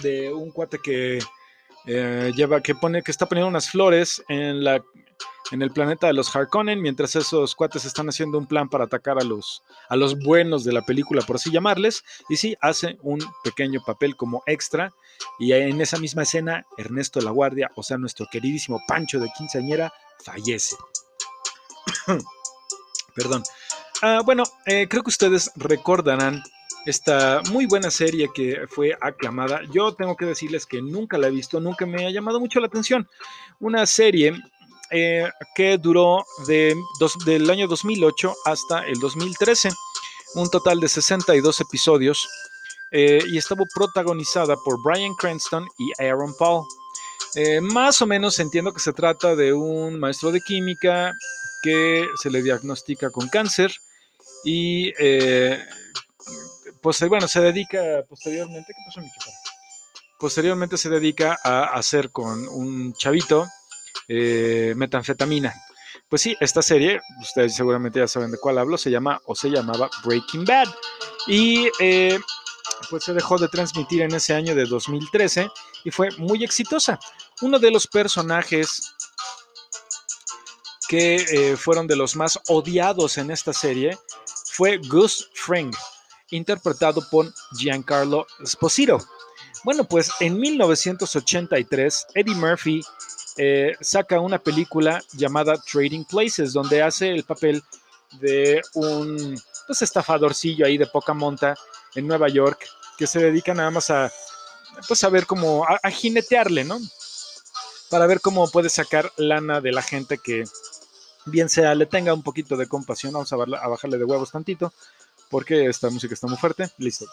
de 0.02 0.34
un 0.34 0.50
cuate 0.50 0.80
que 0.82 1.20
eh, 1.86 2.32
lleva, 2.34 2.60
que 2.60 2.74
pone, 2.74 3.02
que 3.02 3.10
está 3.10 3.26
poniendo 3.26 3.48
unas 3.48 3.70
flores 3.70 4.22
en 4.28 4.64
la 4.64 4.82
en 5.52 5.62
el 5.62 5.70
planeta 5.70 6.06
de 6.06 6.14
los 6.14 6.34
Harkonnen, 6.34 6.80
mientras 6.80 7.16
esos 7.16 7.54
cuates 7.54 7.84
están 7.84 8.08
haciendo 8.08 8.38
un 8.38 8.46
plan 8.46 8.68
para 8.68 8.84
atacar 8.84 9.18
a 9.18 9.24
los, 9.24 9.62
a 9.88 9.96
los 9.96 10.18
buenos 10.18 10.64
de 10.64 10.72
la 10.72 10.82
película, 10.82 11.22
por 11.22 11.36
así 11.36 11.50
llamarles, 11.50 12.02
y 12.28 12.36
sí, 12.36 12.56
hace 12.60 12.96
un 13.02 13.20
pequeño 13.42 13.82
papel 13.84 14.16
como 14.16 14.42
extra, 14.46 14.92
y 15.38 15.52
en 15.52 15.80
esa 15.80 15.98
misma 15.98 16.22
escena, 16.22 16.64
Ernesto 16.78 17.20
La 17.20 17.30
Guardia, 17.30 17.70
o 17.76 17.82
sea, 17.82 17.98
nuestro 17.98 18.26
queridísimo 18.30 18.82
Pancho 18.88 19.20
de 19.20 19.30
quinceañera, 19.36 19.92
fallece. 20.24 20.76
Perdón. 23.14 23.42
Ah, 24.02 24.22
bueno, 24.24 24.44
eh, 24.66 24.88
creo 24.88 25.02
que 25.02 25.10
ustedes 25.10 25.50
recordarán 25.56 26.42
esta 26.86 27.40
muy 27.50 27.66
buena 27.66 27.90
serie 27.90 28.28
que 28.34 28.66
fue 28.68 28.96
aclamada. 29.00 29.62
Yo 29.72 29.94
tengo 29.94 30.16
que 30.16 30.26
decirles 30.26 30.66
que 30.66 30.82
nunca 30.82 31.18
la 31.18 31.28
he 31.28 31.30
visto, 31.30 31.60
nunca 31.60 31.86
me 31.86 32.06
ha 32.06 32.10
llamado 32.10 32.40
mucho 32.40 32.60
la 32.60 32.66
atención. 32.66 33.08
Una 33.60 33.86
serie 33.86 34.34
eh, 34.90 35.28
que 35.54 35.78
duró 35.78 36.24
de 36.46 36.74
dos- 37.00 37.18
del 37.24 37.48
año 37.50 37.66
2008 37.66 38.34
hasta 38.44 38.86
el 38.86 38.98
2013, 39.00 39.70
un 40.34 40.50
total 40.50 40.78
de 40.80 40.88
62 40.88 41.60
episodios, 41.62 42.28
eh, 42.92 43.18
y 43.26 43.38
estuvo 43.38 43.64
protagonizada 43.74 44.54
por 44.64 44.80
Brian 44.82 45.14
Cranston 45.14 45.66
y 45.78 46.02
Aaron 46.02 46.34
Paul. 46.38 46.64
Eh, 47.34 47.60
más 47.60 48.00
o 48.02 48.06
menos 48.06 48.38
entiendo 48.38 48.72
que 48.72 48.78
se 48.78 48.92
trata 48.92 49.34
de 49.34 49.52
un 49.52 49.98
maestro 49.98 50.30
de 50.30 50.40
química 50.40 51.12
que 51.62 52.06
se 52.22 52.30
le 52.30 52.42
diagnostica 52.42 53.10
con 53.10 53.28
cáncer 53.28 53.72
y 54.44 54.92
eh, 56.84 56.90
poster- 56.98 57.08
bueno, 57.08 57.28
se 57.28 57.40
dedica 57.40 58.04
posteriormente, 58.08 58.72
¿qué 58.74 58.82
pasó, 58.86 59.00
mi? 59.00 59.08
Posteriormente 60.18 60.76
se 60.76 60.88
dedica 60.88 61.38
a 61.42 61.64
hacer 61.74 62.10
con 62.10 62.46
un 62.48 62.92
chavito 62.94 63.46
eh, 64.08 64.74
metanfetamina. 64.76 65.52
Pues 66.08 66.22
sí, 66.22 66.36
esta 66.40 66.62
serie, 66.62 67.00
ustedes 67.20 67.54
seguramente 67.56 67.98
ya 67.98 68.08
saben 68.08 68.30
de 68.30 68.38
cuál 68.38 68.58
hablo, 68.58 68.78
se 68.78 68.90
llama 68.90 69.20
o 69.26 69.34
se 69.34 69.48
llamaba 69.50 69.90
Breaking 70.04 70.44
Bad. 70.44 70.68
Y 71.26 71.68
eh, 71.80 72.18
pues 72.90 73.04
se 73.04 73.12
dejó 73.14 73.38
de 73.38 73.48
transmitir 73.48 74.02
en 74.02 74.14
ese 74.14 74.34
año 74.34 74.54
de 74.54 74.64
2013 74.66 75.48
y 75.84 75.90
fue 75.90 76.10
muy 76.18 76.44
exitosa. 76.44 76.98
Uno 77.42 77.58
de 77.58 77.70
los 77.70 77.86
personajes 77.86 78.94
que 80.88 81.16
eh, 81.16 81.56
fueron 81.56 81.86
de 81.86 81.96
los 81.96 82.14
más 82.14 82.38
odiados 82.48 83.18
en 83.18 83.30
esta 83.30 83.52
serie 83.52 83.98
fue 84.52 84.78
Gus 84.78 85.30
Fring, 85.34 85.72
interpretado 86.36 87.06
por 87.10 87.32
Giancarlo 87.56 88.26
Esposito. 88.42 88.98
Bueno, 89.64 89.84
pues 89.84 90.10
en 90.20 90.38
1983 90.38 92.06
Eddie 92.14 92.34
Murphy 92.34 92.82
eh, 93.36 93.72
saca 93.80 94.20
una 94.20 94.38
película 94.38 95.02
llamada 95.12 95.56
Trading 95.56 96.04
Places, 96.04 96.52
donde 96.52 96.82
hace 96.82 97.10
el 97.10 97.24
papel 97.24 97.62
de 98.20 98.60
un 98.74 99.40
pues, 99.66 99.82
estafadorcillo 99.82 100.66
ahí 100.66 100.78
de 100.78 100.86
poca 100.86 101.14
monta 101.14 101.54
en 101.94 102.06
Nueva 102.06 102.28
York, 102.28 102.66
que 102.98 103.06
se 103.06 103.18
dedica 103.18 103.54
nada 103.54 103.70
más 103.70 103.90
a, 103.90 104.12
pues, 104.86 105.02
a 105.02 105.08
ver 105.08 105.26
cómo, 105.26 105.64
a, 105.64 105.80
a 105.82 105.90
jinetearle, 105.90 106.64
¿no? 106.64 106.78
Para 107.90 108.06
ver 108.06 108.20
cómo 108.20 108.50
puede 108.50 108.68
sacar 108.68 109.10
lana 109.16 109.60
de 109.60 109.72
la 109.72 109.82
gente 109.82 110.18
que, 110.18 110.44
bien 111.26 111.48
sea, 111.48 111.74
le 111.74 111.86
tenga 111.86 112.14
un 112.14 112.22
poquito 112.22 112.56
de 112.56 112.66
compasión. 112.66 113.12
Vamos 113.12 113.32
a, 113.32 113.36
bajarle 113.36 113.98
de 113.98 114.04
huevos 114.04 114.30
tantito, 114.30 114.72
porque 115.30 115.66
esta 115.66 115.90
música 115.90 116.14
está 116.14 116.26
muy 116.26 116.36
fuerte. 116.36 116.68
Listo. 116.78 117.06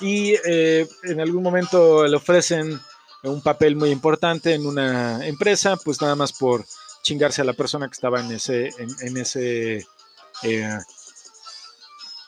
Y 0.00 0.34
eh, 0.44 0.88
en 1.04 1.20
algún 1.20 1.42
momento 1.42 2.06
le 2.06 2.16
ofrecen 2.16 2.80
un 3.22 3.40
papel 3.40 3.76
muy 3.76 3.90
importante 3.90 4.54
en 4.54 4.66
una 4.66 5.24
empresa, 5.26 5.76
pues 5.76 6.00
nada 6.00 6.16
más 6.16 6.32
por 6.32 6.64
chingarse 7.02 7.40
a 7.42 7.44
la 7.44 7.52
persona 7.52 7.86
que 7.86 7.94
estaba 7.94 8.20
en 8.20 8.32
ese, 8.32 8.70
en, 8.78 9.16
ese, 9.16 9.86
eh, 10.42 10.78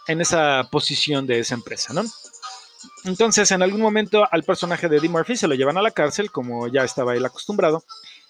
en 0.07 0.21
esa 0.21 0.69
posición 0.71 1.27
de 1.27 1.41
esa 1.41 1.55
empresa, 1.55 1.93
¿no? 1.93 2.05
Entonces, 3.05 3.51
en 3.51 3.63
algún 3.63 3.81
momento 3.81 4.27
al 4.31 4.45
personaje 4.45 4.89
de 4.89 4.99
Eddie 4.99 5.09
Murphy 5.09 5.37
se 5.37 5.49
lo 5.49 5.55
llevan 5.55 5.77
a 5.77 5.83
la 5.83 5.91
cárcel, 5.91 6.31
como 6.31 6.69
ya 6.69 6.85
estaba 6.85 7.15
él 7.15 7.25
acostumbrado, 7.25 7.85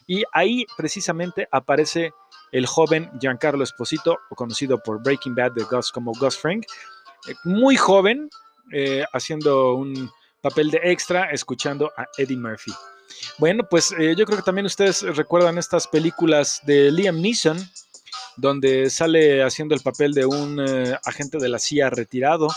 y 0.06 0.24
ahí 0.32 0.66
precisamente 0.76 1.48
aparece 1.50 2.12
el 2.54 2.66
joven 2.66 3.10
Giancarlo 3.20 3.64
Esposito, 3.64 4.20
conocido 4.36 4.78
por 4.78 5.02
Breaking 5.02 5.34
Bad 5.34 5.52
de 5.52 5.64
Gus 5.64 5.90
como 5.90 6.12
Gus 6.12 6.38
Fring, 6.38 6.64
eh, 7.28 7.34
muy 7.42 7.76
joven, 7.76 8.30
eh, 8.72 9.04
haciendo 9.12 9.74
un 9.74 10.08
papel 10.40 10.70
de 10.70 10.80
extra, 10.84 11.30
escuchando 11.32 11.90
a 11.96 12.06
Eddie 12.16 12.36
Murphy. 12.36 12.72
Bueno, 13.38 13.64
pues 13.68 13.92
eh, 13.98 14.14
yo 14.16 14.24
creo 14.24 14.38
que 14.38 14.44
también 14.44 14.66
ustedes 14.66 15.02
recuerdan 15.02 15.58
estas 15.58 15.88
películas 15.88 16.60
de 16.64 16.92
Liam 16.92 17.20
Neeson, 17.20 17.58
donde 18.36 18.88
sale 18.88 19.42
haciendo 19.42 19.74
el 19.74 19.80
papel 19.80 20.12
de 20.12 20.24
un 20.24 20.60
agente 21.04 21.38
de 21.38 21.48
la 21.48 21.58
CIA 21.58 21.90
retirado. 21.90 22.48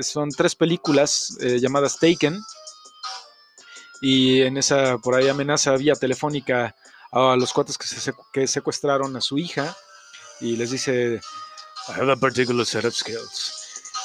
Son 0.00 0.28
tres 0.30 0.54
películas 0.54 1.36
llamadas 1.40 1.98
Taken. 1.98 2.38
Y 4.02 4.42
en 4.42 4.58
esa, 4.58 4.98
por 4.98 5.14
ahí, 5.14 5.28
amenaza 5.28 5.74
vía 5.76 5.94
telefónica 5.94 6.74
a 7.12 7.36
los 7.36 7.52
cuates 7.52 7.78
que, 7.78 7.86
que 8.32 8.46
secuestraron 8.46 9.14
a 9.16 9.20
su 9.20 9.38
hija. 9.38 9.76
Y 10.40 10.56
les 10.56 10.70
dice, 10.70 11.20
I 11.88 11.92
have 12.00 12.12
a 12.12 12.16
particular 12.16 12.66
set 12.66 12.84
of 12.84 12.94
skills. 12.94 13.58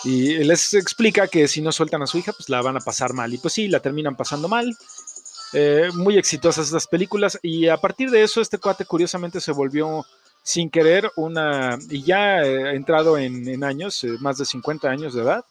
Y 0.04 0.44
les 0.44 0.74
explica 0.74 1.28
que 1.28 1.48
si 1.48 1.62
no 1.62 1.72
sueltan 1.72 2.04
a 2.04 2.08
su 2.08 2.18
hija, 2.20 2.34
pues 2.34 2.50
la 2.50 2.62
van 2.62 2.78
a 2.78 2.82
pasar 2.82 3.14
mal. 3.14 3.34
Y 3.34 3.38
pues 3.38 3.54
sí, 3.54 3.68
la 3.68 3.80
terminan 3.80 4.16
pasando 4.16 4.48
mal. 4.48 4.78
Eh, 5.54 5.90
muy 5.94 6.18
exitosas 6.18 6.68
estas 6.68 6.88
películas. 6.88 7.40
Y 7.42 7.68
a 7.68 7.78
partir 7.78 8.12
de 8.12 8.22
eso, 8.24 8.42
este 8.42 8.60
cuate 8.60 8.86
curiosamente 8.86 9.42
se 9.42 9.52
volvió 9.52 10.06
sin 10.44 10.70
querer 10.70 11.12
una. 11.16 11.80
Y 11.90 12.04
ya 12.04 12.44
eh, 12.44 12.76
entrado 12.76 13.18
en, 13.18 13.48
en 13.48 13.64
años, 13.64 14.04
eh, 14.04 14.18
más 14.20 14.38
de 14.38 14.46
50 14.46 14.90
años 14.90 15.14
de 15.14 15.24
edad, 15.24 15.46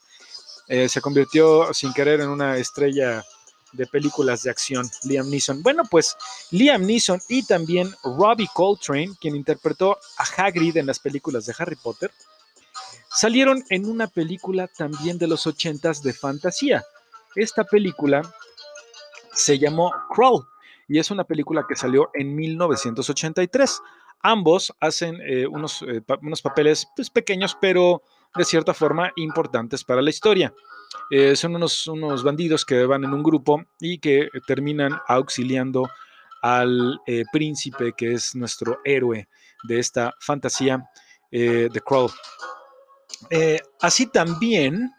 eh, 0.69 0.89
se 0.89 1.01
convirtió 1.01 1.73
sin 1.73 1.93
querer 1.93 2.21
en 2.21 2.29
una 2.29 2.57
estrella 2.57 3.25
de 3.77 3.87
películas 3.87 4.43
de 4.43 4.51
acción, 4.51 4.89
Liam 5.05 5.29
Neeson. 5.31 5.63
Bueno, 5.63 5.83
pues 5.91 6.17
Liam 6.51 6.85
Neeson 6.85 7.21
y 7.29 7.45
también 7.45 7.95
Robbie 8.03 8.49
Coltrane, 8.53 9.15
quien 9.21 9.37
interpretó 9.37 9.99
a 10.19 10.43
Hagrid 10.43 10.77
en 10.77 10.87
las 10.87 10.99
películas 10.99 11.47
de 11.47 11.55
Harry 11.59 11.77
Potter, 11.77 12.11
salieron 13.09 13.65
en 13.71 13.87
una 13.87 14.07
película 14.07 14.69
también 14.69 15.19
de 15.19 15.27
los 15.27 15.47
80s 15.47 16.03
de 16.03 16.13
fantasía. 16.13 16.85
Esta 17.35 17.65
película 17.65 18.23
se 19.33 19.59
llamó 19.59 19.93
Crawl 20.15 20.47
y 20.89 20.99
es 20.99 21.11
una 21.11 21.25
película 21.25 21.67
que 21.69 21.77
salió 21.77 22.11
en 22.15 22.35
1983. 22.35 23.81
Ambos 24.23 24.73
hacen 24.81 25.21
eh, 25.21 25.47
unos, 25.47 25.83
eh, 25.83 26.03
unos 26.23 26.43
papeles 26.43 26.89
pues, 26.97 27.11
pequeños, 27.11 27.57
pero 27.61 28.03
de 28.35 28.45
cierta 28.45 28.75
forma 28.75 29.13
importantes 29.17 29.85
para 29.85 30.03
la 30.03 30.11
historia. 30.11 30.53
Eh, 31.11 31.37
son 31.37 31.55
unos, 31.55 31.87
unos 31.87 32.23
bandidos 32.23 32.65
que 32.65 32.85
van 32.85 33.05
en 33.05 33.13
un 33.13 33.23
grupo 33.23 33.65
y 33.81 33.99
que 33.99 34.29
terminan 34.47 34.99
auxiliando 35.07 35.89
al 36.43 37.01
eh, 37.07 37.25
príncipe 37.33 37.93
que 37.97 38.13
es 38.13 38.35
nuestro 38.35 38.81
héroe 38.85 39.29
de 39.65 39.79
esta 39.79 40.15
fantasía, 40.21 40.89
eh, 41.31 41.69
The 41.73 41.81
Crawl. 41.81 42.11
Eh, 43.31 43.59
así 43.81 44.07
también, 44.07 44.93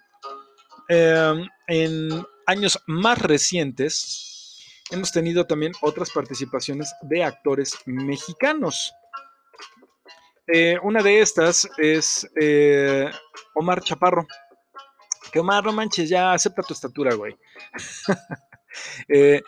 eh, 0.89 1.45
en 1.67 2.25
años 2.45 2.81
más 2.87 3.19
recientes, 3.19 4.59
hemos 4.91 5.11
tenido 5.11 5.45
también 5.45 5.73
otras 5.81 6.11
participaciones 6.11 6.93
de 7.03 7.23
actores 7.23 7.75
mexicanos. 7.85 8.93
Una 10.81 11.03
de 11.03 11.19
estas 11.19 11.67
es 11.77 12.25
Omar 13.53 13.81
Chaparro. 13.81 14.25
Que 15.31 15.39
Omar, 15.39 15.63
no 15.63 15.73
manches, 15.73 16.09
ya 16.09 16.33
acepta 16.33 16.63
tu 16.63 16.73
estatura, 16.73 17.13
güey. 17.15 17.35
Eh, 19.07 19.41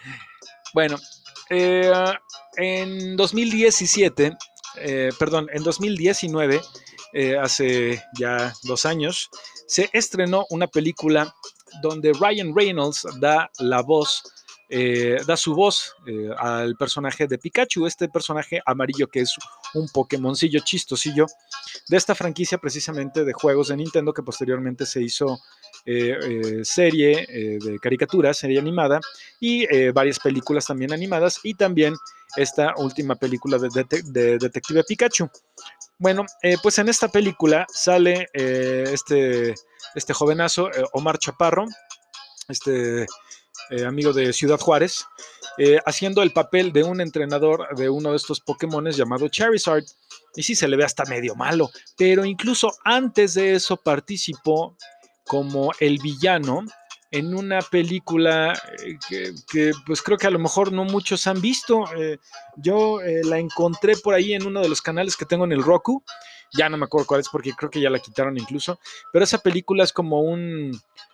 bueno, 0.74 0.98
eh, 1.50 1.92
en 2.58 3.18
2017, 3.18 4.38
eh, 4.78 5.10
perdón, 5.18 5.48
en 5.52 5.63
2019, 5.63 6.62
eh, 7.13 7.38
hace 7.38 8.04
ya 8.20 8.54
dos 8.63 8.86
años, 8.86 9.30
se 9.68 9.89
estrenó 9.94 10.46
una 10.52 10.68
película 10.68 11.34
donde 11.82 12.13
Ryan 12.13 12.56
Reynolds 12.56 13.06
da 13.20 13.50
la 13.60 13.82
voz, 13.82 14.24
da 15.26 15.36
su 15.36 15.56
voz 15.56 15.96
al 16.38 16.76
personaje 16.76 17.26
de 17.28 17.39
Pikachu, 17.39 17.88
este 17.88 18.08
personaje 18.08 18.62
amarillo 18.65 19.08
que 19.08 19.22
es 19.22 19.36
un 19.74 19.88
Pokémoncillo 19.89 20.60
chistosillo 20.63 21.26
de 21.88 21.98
esta 21.98 22.13
franquicia 22.13 22.60
precisamente 22.60 23.26
de 23.26 23.34
juegos 23.34 23.70
de 23.70 23.78
Nintendo 23.78 24.13
que 24.13 24.22
posteriormente 24.22 24.86
se 24.86 25.02
hizo 25.02 25.39
eh, 25.86 26.18
eh, 26.22 26.60
serie 26.63 27.26
eh, 27.30 27.58
de 27.60 27.80
caricaturas, 27.80 28.38
serie 28.38 28.60
animada 28.60 29.00
y 29.39 29.65
varias 29.92 30.20
películas 30.20 30.65
también 30.65 30.94
animadas 30.94 31.39
y 31.44 31.54
también 31.54 31.96
esta 32.36 32.74
última 32.78 33.15
película 33.15 33.58
de, 33.58 33.70
Dete- 33.70 34.04
de 34.04 34.38
Detective 34.38 34.84
Pikachu. 34.84 35.30
Bueno, 35.98 36.26
pues 36.62 36.78
en 36.80 36.89
esta 36.89 37.08
película 37.08 37.65
sale 37.74 38.28
este, 38.34 39.54
este 39.96 40.13
jovenazo, 40.13 40.70
Omar 40.94 41.18
Chaparro, 41.18 41.65
este 42.48 43.06
amigo 43.86 44.13
de 44.13 44.32
Ciudad 44.34 44.60
Juárez, 44.60 45.06
haciendo 45.86 46.22
el 46.22 46.32
papel 46.32 46.72
de 46.72 46.84
un 46.84 47.02
entrenador 47.02 47.76
de 47.76 47.89
uno 47.89 48.12
de 48.12 48.18
estos 48.18 48.39
Pokémones 48.39 48.96
llamado 48.96 49.28
Charizard. 49.28 49.84
Y 50.36 50.44
sí, 50.44 50.56
se 50.56 50.68
le 50.68 50.78
ve 50.78 50.84
hasta 50.86 51.06
medio 51.06 51.36
malo, 51.36 51.72
pero 51.98 52.24
incluso 52.24 52.72
antes 52.86 53.34
de 53.34 53.56
eso 53.56 53.76
participó 53.78 54.78
como 55.30 55.72
el 55.80 56.00
villano 56.00 56.65
en 57.12 57.36
una 57.36 57.62
película 57.62 58.60
eh, 58.84 58.98
que, 59.48 59.72
pues 59.86 60.02
creo 60.02 60.18
que 60.18 60.26
a 60.26 60.32
lo 60.32 60.39
mejor 60.39 60.72
no 60.72 60.86
muchos 60.86 61.28
han 61.28 61.39
visto. 61.39 61.86
Eh, 61.96 62.18
yo 62.58 63.00
eh, 63.02 63.22
la 63.24 63.38
encontré 63.38 63.96
por 63.98 64.15
ahí 64.15 64.34
en 64.34 64.48
uno 64.48 64.60
de 64.60 64.70
los 64.70 64.82
canales 64.82 65.15
que 65.15 65.26
tengo 65.26 65.46
en 65.46 65.52
el 65.52 65.63
Roku. 65.63 66.04
Ya 66.58 66.68
no 66.68 66.78
me 66.78 66.86
acuerdo 66.86 67.06
cuál 67.06 67.20
es 67.20 67.30
porque 67.30 67.54
creo 67.54 67.70
que 67.70 67.80
ya 67.80 67.92
la 67.92 68.00
quitaron 68.00 68.39
incluso. 68.39 68.80
Pero 69.13 69.24
esa 69.24 69.38
película 69.38 69.84
es 69.84 69.94
como 69.94 70.22
un 70.22 70.72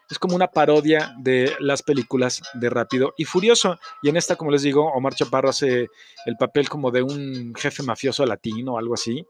es 0.10 0.18
como 0.18 0.36
una 0.36 0.48
parodia 0.48 1.14
de 1.20 1.54
las 1.60 1.84
películas 1.84 2.42
de 2.54 2.70
Rápido 2.70 3.14
y 3.18 3.26
Furioso. 3.26 3.78
Y 4.02 4.08
en 4.08 4.16
esta, 4.16 4.38
como 4.38 4.52
les 4.52 4.62
digo, 4.62 4.94
Omar 4.94 5.14
Chaparro 5.14 5.50
hace 5.50 5.88
el 6.26 6.38
papel 6.38 6.70
como 6.70 6.90
de 6.90 7.02
un 7.02 7.54
jefe 7.54 7.84
mafioso 7.84 8.26
latino 8.26 8.76
o 8.76 8.78
algo 8.78 8.94
así. 8.94 9.26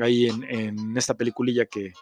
ahí 0.00 0.28
en, 0.28 0.44
en 0.44 0.96
esta 0.96 1.12
peliculilla 1.12 1.66
que, 1.66 1.92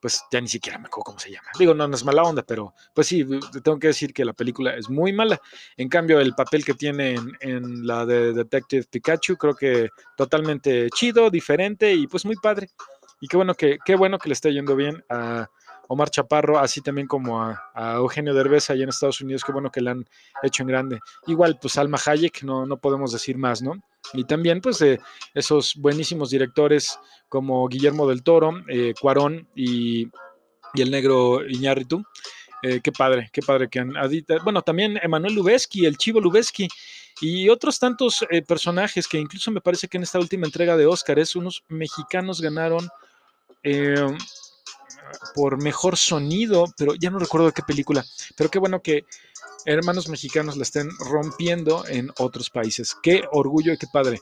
pues 0.00 0.24
ya 0.30 0.40
ni 0.40 0.48
siquiera 0.48 0.78
me 0.78 0.86
acuerdo 0.86 1.04
cómo 1.04 1.18
se 1.18 1.30
llama. 1.30 1.48
Digo, 1.58 1.74
no, 1.74 1.86
no 1.86 1.94
es 1.94 2.04
mala 2.04 2.22
onda, 2.22 2.42
pero 2.42 2.74
pues 2.94 3.06
sí, 3.06 3.24
tengo 3.62 3.78
que 3.78 3.88
decir 3.88 4.12
que 4.12 4.24
la 4.24 4.32
película 4.32 4.74
es 4.74 4.88
muy 4.88 5.12
mala. 5.12 5.40
En 5.76 5.88
cambio, 5.88 6.20
el 6.20 6.34
papel 6.34 6.64
que 6.64 6.74
tiene 6.74 7.14
en, 7.14 7.36
en 7.40 7.86
la 7.86 8.06
de 8.06 8.32
Detective 8.32 8.86
Pikachu, 8.90 9.36
creo 9.36 9.54
que 9.54 9.90
totalmente 10.16 10.88
chido, 10.90 11.30
diferente 11.30 11.92
y 11.92 12.06
pues 12.06 12.24
muy 12.24 12.36
padre. 12.36 12.70
Y 13.20 13.28
qué 13.28 13.36
bueno 13.36 13.54
que, 13.54 13.78
qué 13.84 13.94
bueno 13.94 14.18
que 14.18 14.30
le 14.30 14.32
esté 14.32 14.52
yendo 14.52 14.74
bien 14.74 15.04
a 15.10 15.48
Omar 15.92 16.08
Chaparro, 16.08 16.60
así 16.60 16.80
también 16.82 17.08
como 17.08 17.42
a, 17.42 17.60
Eugenio 17.96 18.32
Derbez 18.32 18.70
allá 18.70 18.84
en 18.84 18.90
Estados 18.90 19.20
Unidos, 19.20 19.42
qué 19.44 19.50
bueno 19.50 19.72
que 19.72 19.80
le 19.80 19.90
han 19.90 20.06
hecho 20.40 20.62
en 20.62 20.68
grande. 20.68 21.00
Igual, 21.26 21.58
pues 21.60 21.76
Alma 21.78 21.98
Hayek, 22.06 22.44
no, 22.44 22.64
no 22.64 22.76
podemos 22.76 23.10
decir 23.10 23.36
más, 23.36 23.60
¿no? 23.60 23.74
Y 24.12 24.22
también, 24.22 24.60
pues, 24.60 24.80
eh, 24.82 25.00
esos 25.34 25.74
buenísimos 25.74 26.30
directores 26.30 26.96
como 27.28 27.66
Guillermo 27.66 28.08
del 28.08 28.22
Toro, 28.22 28.52
eh, 28.68 28.94
Cuarón 29.00 29.48
y, 29.56 30.06
y 30.74 30.80
el 30.80 30.92
negro 30.92 31.44
Iñárritu. 31.44 32.04
Eh, 32.62 32.80
qué 32.84 32.92
padre, 32.92 33.28
qué 33.32 33.42
padre 33.42 33.68
que 33.68 33.80
han 33.80 33.96
adita- 33.96 34.44
Bueno, 34.44 34.62
también 34.62 34.96
Emanuel 35.02 35.34
Lubezki, 35.34 35.86
el 35.86 35.96
Chivo 35.96 36.20
Lubezki 36.20 36.68
y 37.20 37.48
otros 37.48 37.80
tantos 37.80 38.24
eh, 38.30 38.42
personajes 38.42 39.08
que 39.08 39.18
incluso 39.18 39.50
me 39.50 39.60
parece 39.60 39.88
que 39.88 39.96
en 39.96 40.04
esta 40.04 40.20
última 40.20 40.46
entrega 40.46 40.76
de 40.76 40.86
Óscares 40.86 41.34
unos 41.34 41.64
mexicanos 41.68 42.40
ganaron 42.40 42.88
eh, 43.64 44.06
por 45.34 45.62
mejor 45.62 45.96
sonido, 45.96 46.66
pero 46.76 46.94
ya 46.94 47.10
no 47.10 47.18
recuerdo 47.18 47.52
qué 47.52 47.62
película. 47.62 48.04
Pero 48.36 48.50
qué 48.50 48.58
bueno 48.58 48.82
que 48.82 49.04
hermanos 49.64 50.08
mexicanos 50.08 50.56
la 50.56 50.62
estén 50.62 50.88
rompiendo 50.98 51.86
en 51.86 52.10
otros 52.18 52.50
países. 52.50 52.96
Qué 53.02 53.24
orgullo 53.32 53.72
y 53.72 53.78
qué 53.78 53.86
padre. 53.92 54.20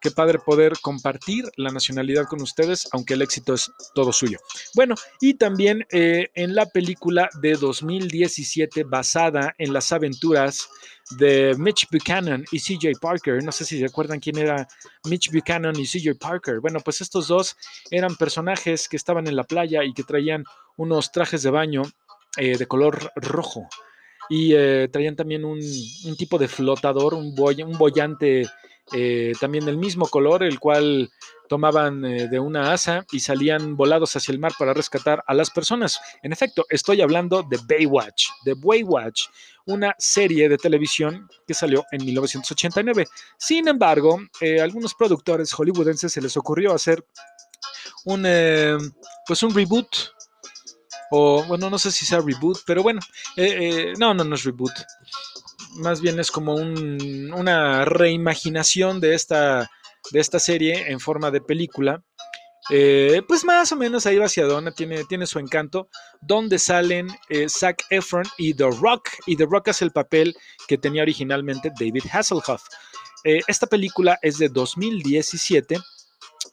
Qué 0.00 0.10
padre 0.10 0.38
poder 0.38 0.72
compartir 0.80 1.44
la 1.56 1.70
nacionalidad 1.70 2.24
con 2.24 2.40
ustedes, 2.40 2.88
aunque 2.92 3.14
el 3.14 3.22
éxito 3.22 3.54
es 3.54 3.70
todo 3.94 4.12
suyo. 4.12 4.38
Bueno, 4.74 4.94
y 5.20 5.34
también 5.34 5.86
eh, 5.90 6.30
en 6.34 6.54
la 6.54 6.66
película 6.66 7.28
de 7.42 7.52
2017 7.52 8.84
basada 8.84 9.54
en 9.58 9.74
las 9.74 9.92
aventuras 9.92 10.68
de 11.10 11.54
Mitch 11.58 11.88
Buchanan 11.90 12.44
y 12.50 12.60
CJ 12.60 12.98
Parker. 13.00 13.42
No 13.42 13.52
sé 13.52 13.64
si 13.64 13.82
recuerdan 13.82 14.20
quién 14.20 14.38
era 14.38 14.66
Mitch 15.04 15.30
Buchanan 15.30 15.76
y 15.76 15.86
CJ 15.86 16.18
Parker. 16.18 16.60
Bueno, 16.60 16.80
pues 16.80 17.00
estos 17.00 17.28
dos 17.28 17.56
eran 17.90 18.16
personajes 18.16 18.88
que 18.88 18.96
estaban 18.96 19.26
en 19.26 19.36
la 19.36 19.44
playa 19.44 19.84
y 19.84 19.92
que 19.92 20.02
traían 20.02 20.44
unos 20.76 21.12
trajes 21.12 21.42
de 21.42 21.50
baño 21.50 21.82
eh, 22.36 22.56
de 22.56 22.66
color 22.66 23.12
rojo. 23.16 23.68
Y 24.28 24.54
eh, 24.54 24.88
traían 24.92 25.16
también 25.16 25.44
un, 25.44 25.58
un, 25.58 26.16
tipo 26.16 26.38
de 26.38 26.46
flotador, 26.46 27.14
un, 27.14 27.34
boy, 27.34 27.64
un 27.64 27.76
boyante 27.76 28.48
eh, 28.92 29.32
también 29.40 29.64
del 29.64 29.76
mismo 29.76 30.06
color, 30.08 30.42
el 30.42 30.58
cual 30.58 31.10
tomaban 31.48 32.04
eh, 32.04 32.28
de 32.28 32.38
una 32.38 32.72
asa 32.72 33.04
y 33.10 33.18
salían 33.20 33.76
volados 33.76 34.14
hacia 34.14 34.32
el 34.32 34.38
mar 34.38 34.52
para 34.58 34.72
rescatar 34.72 35.24
a 35.26 35.34
las 35.34 35.50
personas. 35.50 36.00
En 36.22 36.32
efecto, 36.32 36.64
estoy 36.70 37.02
hablando 37.02 37.42
de 37.42 37.58
Baywatch, 37.66 38.28
de 38.44 38.54
Baywatch, 38.54 39.26
una 39.66 39.94
serie 39.98 40.48
de 40.48 40.56
televisión 40.56 41.28
que 41.46 41.54
salió 41.54 41.84
en 41.90 42.04
1989. 42.04 43.06
Sin 43.36 43.68
embargo, 43.68 44.20
eh, 44.40 44.60
algunos 44.60 44.94
productores 44.94 45.52
hollywoodenses 45.52 46.12
se 46.12 46.20
les 46.20 46.36
ocurrió 46.36 46.72
hacer 46.72 47.04
un, 48.04 48.24
eh, 48.26 48.76
pues 49.26 49.42
un 49.42 49.54
reboot 49.54 49.88
o 51.10 51.42
bueno, 51.44 51.68
no 51.68 51.78
sé 51.78 51.90
si 51.90 52.06
sea 52.06 52.20
reboot, 52.20 52.58
pero 52.64 52.84
bueno, 52.84 53.00
eh, 53.36 53.92
no, 53.98 54.14
no, 54.14 54.22
no 54.22 54.36
es 54.36 54.44
reboot. 54.44 54.72
Más 55.76 56.00
bien 56.00 56.18
es 56.18 56.30
como 56.30 56.54
un, 56.54 57.32
una 57.32 57.84
reimaginación 57.84 59.00
de 59.00 59.14
esta, 59.14 59.70
de 60.12 60.20
esta 60.20 60.38
serie 60.38 60.90
en 60.90 61.00
forma 61.00 61.30
de 61.30 61.40
película. 61.40 62.02
Eh, 62.68 63.22
pues 63.26 63.44
más 63.44 63.72
o 63.72 63.76
menos 63.76 64.06
ahí 64.06 64.18
va 64.18 64.26
hacia 64.26 64.46
tiene, 64.76 65.04
tiene 65.04 65.26
su 65.26 65.38
encanto, 65.38 65.88
donde 66.20 66.58
salen 66.58 67.08
eh, 67.28 67.48
Zac 67.48 67.82
Efron 67.90 68.24
y 68.38 68.54
The 68.54 68.70
Rock, 68.80 69.08
y 69.26 69.36
The 69.36 69.46
Rock 69.46 69.68
es 69.68 69.82
el 69.82 69.90
papel 69.90 70.36
que 70.68 70.78
tenía 70.78 71.02
originalmente 71.02 71.72
David 71.78 72.04
Hasselhoff. 72.12 72.62
Eh, 73.24 73.40
esta 73.48 73.66
película 73.66 74.18
es 74.22 74.38
de 74.38 74.48
2017 74.48 75.78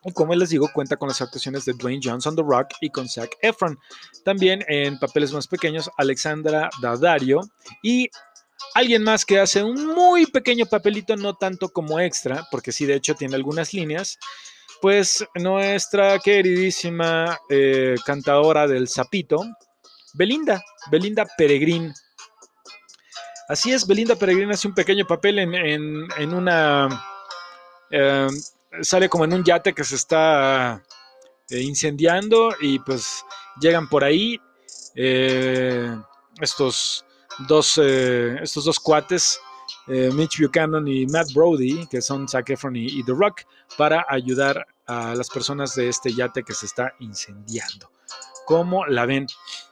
y 0.03 0.13
como 0.13 0.33
les 0.35 0.49
digo, 0.49 0.69
cuenta 0.73 0.95
con 0.95 1.09
las 1.09 1.21
actuaciones 1.21 1.65
de 1.65 1.73
Dwayne 1.73 2.01
Johnson, 2.03 2.35
The 2.35 2.43
Rock 2.43 2.69
y 2.81 2.89
con 2.89 3.09
Zac 3.09 3.37
Efron. 3.41 3.77
También 4.23 4.63
en 4.67 4.97
papeles 4.99 5.33
más 5.33 5.47
pequeños, 5.47 5.89
Alexandra 5.97 6.69
Daddario 6.81 7.41
y 7.83 8.09
alguien 8.73 9.03
más 9.03 9.25
que 9.25 9.39
hace 9.39 9.63
un 9.63 9.87
muy 9.87 10.25
pequeño 10.25 10.65
papelito, 10.65 11.15
no 11.15 11.35
tanto 11.35 11.69
como 11.69 11.99
extra, 11.99 12.45
porque 12.51 12.71
sí, 12.71 12.85
de 12.85 12.95
hecho, 12.95 13.15
tiene 13.15 13.35
algunas 13.35 13.73
líneas. 13.73 14.17
Pues 14.81 15.25
nuestra 15.35 16.19
queridísima 16.19 17.39
eh, 17.49 17.95
cantadora 18.05 18.67
del 18.67 18.87
Zapito, 18.87 19.43
Belinda, 20.13 20.63
Belinda 20.91 21.25
Peregrín. 21.37 21.93
Así 23.49 23.71
es, 23.71 23.87
Belinda 23.87 24.15
Peregrín 24.15 24.51
hace 24.51 24.67
un 24.67 24.75
pequeño 24.75 25.07
papel 25.07 25.39
en, 25.39 25.55
en, 26.17 26.33
una... 26.33 26.89
Eh, 27.89 28.27
sale 28.81 29.09
como 29.09 29.25
en 29.25 29.33
un 29.33 29.43
yate 29.43 29.73
que 29.73 29.83
se 29.83 29.95
está 29.95 30.83
eh, 31.49 31.61
incendiando 31.61 32.53
y 32.59 32.79
pues 32.79 33.23
llegan 33.59 33.87
por 33.87 34.03
ahí 34.03 34.39
eh, 34.95 35.95
estos 36.41 37.05
dos 37.47 37.79
eh, 37.81 38.37
estos 38.41 38.65
dos 38.65 38.79
cuates 38.79 39.39
Mitch 39.87 40.41
Buchanan 40.41 40.87
y 40.87 41.05
Matt 41.07 41.31
Brody 41.33 41.87
que 41.87 42.01
son 42.01 42.27
Zac 42.27 42.49
Efron 42.49 42.75
y, 42.75 42.85
y, 42.87 43.03
The 43.03 43.13
Rock 43.13 43.41
para 43.77 44.05
ayudar 44.09 44.65
a 44.85 45.15
las 45.15 45.29
personas 45.29 45.75
de 45.75 45.89
este 45.89 46.13
yate 46.13 46.43
que 46.43 46.53
se 46.53 46.65
está 46.65 46.93
incendiando 46.99 47.89
¿Cómo 48.47 48.85
la 48.85 49.05
ven? 49.05 49.27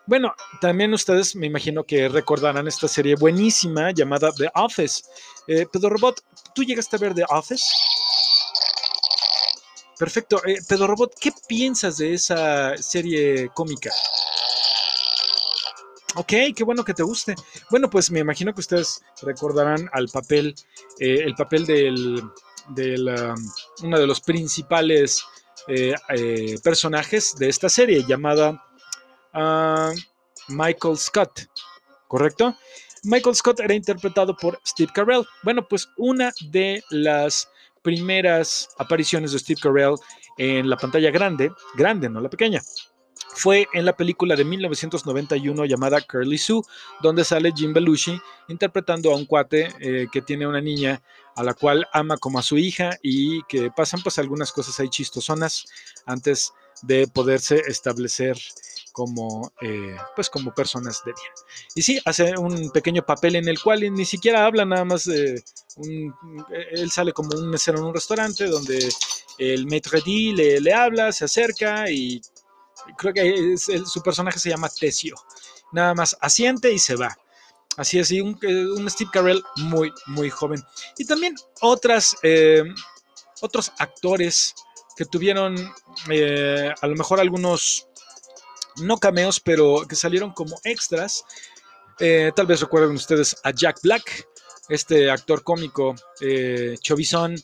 Bueno, 0.06 0.36
también 0.60 0.94
ustedes 0.94 1.34
me 1.38 1.48
imagino 1.48 1.86
que 1.86 2.10
recordarán 2.10 2.68
esta 2.68 2.90
serie 2.90 3.16
buenísima 3.16 3.92
llamada 3.92 4.34
The 4.34 4.52
Office. 4.54 5.04
Eh, 5.48 5.66
Pedro 5.72 5.92
Robot, 5.92 6.22
¿tú 6.54 6.62
llegaste 6.62 6.98
a 6.98 7.00
ver 7.00 7.14
The 7.14 7.24
Office? 7.30 7.64
Perfecto. 9.98 10.46
Eh, 10.46 10.58
Pedro 10.68 10.88
Robot, 10.88 11.16
¿qué 11.18 11.32
piensas 11.48 12.00
de 12.00 12.16
esa 12.16 12.76
serie 12.76 13.50
cómica? 13.54 13.92
Ok, 16.16 16.32
qué 16.56 16.64
bueno 16.64 16.86
que 16.86 16.94
te 16.94 17.04
guste. 17.04 17.36
Bueno, 17.70 17.90
pues 17.90 18.10
me 18.10 18.20
imagino 18.20 18.54
que 18.54 18.62
ustedes 18.62 19.04
recordarán 19.22 19.90
al 19.92 20.08
papel, 20.08 20.56
eh, 21.00 21.20
el 21.26 21.36
papel 21.36 21.66
del, 21.66 22.24
del 22.70 23.08
um, 23.10 23.52
uno 23.84 24.00
de 24.00 24.08
los 24.08 24.22
principales 24.22 25.26
eh, 25.68 25.94
eh, 26.10 26.58
personajes 26.64 27.36
de 27.38 27.50
esta 27.50 27.68
serie 27.68 28.06
llamada 28.08 28.64
uh, 29.34 29.94
Michael 30.48 30.98
Scott, 30.98 31.48
¿correcto? 32.08 32.56
Michael 33.04 33.36
Scott 33.36 33.60
era 33.60 33.74
interpretado 33.74 34.38
por 34.38 34.60
Steve 34.66 34.92
Carell. 34.94 35.26
Bueno, 35.44 35.68
pues 35.68 35.90
una 35.98 36.32
de 36.50 36.82
las 36.92 37.50
primeras 37.82 38.70
apariciones 38.78 39.34
de 39.34 39.40
Steve 39.40 39.60
Carell 39.62 39.96
en 40.38 40.70
la 40.70 40.78
pantalla 40.78 41.12
grande, 41.12 41.52
grande, 41.76 42.10
no 42.10 42.22
la 42.22 42.30
pequeña, 42.30 42.62
fue 43.34 43.68
en 43.74 43.86
la 43.86 43.96
película 43.96 44.36
de 44.36 44.46
1991 44.46 45.66
llamada 45.66 46.02
Curly 46.02 46.38
Sue, 46.38 46.62
donde 47.02 47.26
sale 47.26 47.52
Jim 47.56 47.74
Belushi 47.74 48.20
interpretando 48.48 49.12
a 49.12 49.16
un 49.16 49.26
cuate 49.26 49.70
eh, 49.80 50.08
que 50.12 50.22
tiene 50.22 50.48
una 50.48 50.62
niña 50.62 51.02
a 51.36 51.44
la 51.44 51.54
cual 51.54 51.86
ama 51.92 52.18
como 52.18 52.40
a 52.40 52.44
su 52.44 52.58
hija 52.58 52.98
y 53.02 53.44
que 53.44 53.70
pasan 53.72 54.02
pues 54.02 54.18
algunas 54.20 54.52
cosas 54.52 54.80
ahí 54.80 54.90
chistosonas 54.90 55.66
antes 56.06 56.54
de 56.82 57.08
poderse 57.08 57.62
establecer 57.68 58.38
como 58.92 59.52
eh, 59.62 59.98
pues 60.16 60.30
como 60.30 60.54
personas 60.54 61.02
de 61.06 61.12
bien. 61.12 61.34
Y 61.76 61.82
sí, 61.82 62.00
hace 62.06 62.38
un 62.38 62.72
pequeño 62.72 63.06
papel 63.06 63.36
en 63.36 63.50
el 63.50 63.62
cual 63.62 63.82
ni 63.94 64.06
siquiera 64.06 64.46
habla 64.46 64.64
nada 64.64 64.86
más 64.86 65.04
de 65.04 65.44
un, 65.76 66.16
él 66.72 66.90
sale 66.90 67.12
como 67.12 67.38
un 67.38 67.50
mesero 67.50 67.80
en 67.80 67.86
un 67.86 67.94
restaurante 67.94 68.46
donde 68.46 68.90
el 69.38 69.66
maître 69.66 70.00
d' 70.00 70.34
le, 70.34 70.62
le 70.62 70.74
habla, 70.74 71.12
se 71.12 71.26
acerca 71.26 71.92
y 71.92 72.22
creo 72.98 73.14
que 73.14 73.56
su 73.58 74.02
personaje 74.02 74.40
se 74.40 74.50
llama 74.50 74.70
Tesio. 74.70 75.16
Nada 75.72 75.94
más 75.94 76.16
asiente 76.22 76.72
y 76.72 76.80
se 76.80 76.96
va. 76.96 77.16
Así 77.78 78.00
es, 78.00 78.10
y 78.12 78.22
un, 78.22 78.40
un, 78.78 78.90
Steve 78.90 79.10
Carell 79.12 79.44
muy, 79.58 79.92
muy 80.08 80.30
joven. 80.30 80.64
Y 80.98 81.06
también 81.06 81.36
otras, 81.60 82.16
eh, 82.24 82.64
otros 83.42 83.74
actores 83.78 84.56
que 84.96 85.06
tuvieron 85.06 85.56
eh, 86.10 86.74
a 86.80 86.88
lo 86.88 86.96
mejor 86.96 87.20
algunos, 87.20 87.88
no 88.78 88.98
cameos, 88.98 89.40
pero 89.40 89.86
que 89.88 89.96
salieron 89.96 90.32
como 90.32 90.58
extras. 90.64 91.26
Eh, 92.00 92.32
tal 92.36 92.46
vez 92.46 92.62
recuerden 92.62 92.96
ustedes 92.96 93.36
a 93.44 93.52
Jack 93.52 93.82
Black, 93.82 94.28
este 94.70 95.10
actor 95.12 95.44
cómico 95.44 95.96
eh, 96.22 96.76
chovizón 96.82 97.36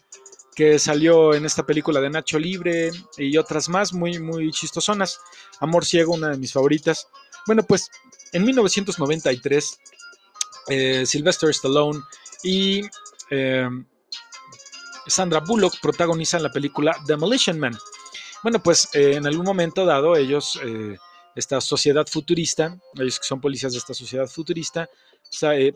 que 0.61 0.77
salió 0.77 1.33
en 1.33 1.43
esta 1.43 1.65
película 1.65 1.99
de 1.99 2.11
Nacho 2.11 2.37
Libre 2.37 2.91
y 3.17 3.35
otras 3.35 3.67
más 3.67 3.93
muy, 3.93 4.19
muy 4.19 4.51
chistosonas. 4.51 5.19
Amor 5.59 5.85
Ciego, 5.85 6.13
una 6.13 6.29
de 6.29 6.37
mis 6.37 6.53
favoritas. 6.53 7.07
Bueno, 7.47 7.63
pues 7.63 7.89
en 8.31 8.45
1993, 8.45 9.79
eh, 10.67 11.03
Sylvester 11.07 11.49
Stallone 11.49 11.99
y 12.43 12.83
eh, 13.31 13.67
Sandra 15.07 15.39
Bullock 15.39 15.81
protagonizan 15.81 16.43
la 16.43 16.51
película 16.51 16.95
Demolition 17.07 17.57
Man. 17.57 17.75
Bueno, 18.43 18.61
pues 18.61 18.87
eh, 18.93 19.15
en 19.15 19.25
algún 19.25 19.45
momento 19.47 19.83
dado 19.83 20.15
ellos, 20.15 20.59
eh, 20.63 20.95
esta 21.35 21.59
sociedad 21.59 22.05
futurista, 22.05 22.77
ellos 22.99 23.17
que 23.17 23.25
son 23.25 23.41
policías 23.41 23.71
de 23.71 23.79
esta 23.79 23.95
sociedad 23.95 24.27
futurista, 24.27 24.87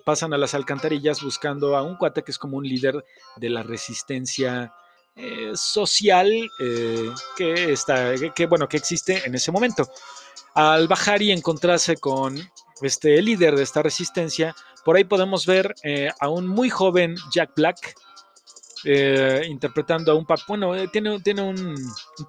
pasan 0.04 0.34
a 0.34 0.38
las 0.38 0.54
alcantarillas 0.54 1.22
buscando 1.22 1.76
a 1.76 1.84
un 1.84 1.96
cuate 1.98 2.24
que 2.24 2.32
es 2.32 2.38
como 2.38 2.58
un 2.58 2.68
líder 2.68 3.04
de 3.38 3.50
la 3.50 3.64
resistencia 3.64 4.74
eh, 5.16 5.52
social 5.56 6.30
eh, 6.60 7.10
que, 7.38 7.72
está, 7.72 8.14
que- 8.36 8.46
bueno, 8.48 8.68
que 8.68 8.78
existe 8.78 9.26
en 9.26 9.36
ese 9.36 9.52
momento. 9.52 9.88
Al 10.54 10.88
bajar 10.88 11.22
y 11.22 11.32
encontrarse 11.32 11.98
con 11.98 12.38
este 12.82 13.22
líder 13.22 13.56
de 13.56 13.64
esta 13.64 13.82
resistencia, 13.82 14.56
por 14.84 14.96
ahí 14.98 15.04
podemos 15.06 15.46
ver 15.46 15.74
eh, 15.84 16.10
a 16.20 16.30
un 16.30 16.48
muy 16.48 16.70
joven 16.70 17.16
Jack 17.34 17.52
Black 17.56 17.96
eh, 18.84 19.42
interpretando 19.50 20.12
a 20.12 20.16
un 20.16 20.26
papel, 20.26 20.46
bueno, 20.48 20.76
eh, 20.76 20.88
tiene, 20.92 21.20
tiene 21.22 21.42
un 21.42 21.76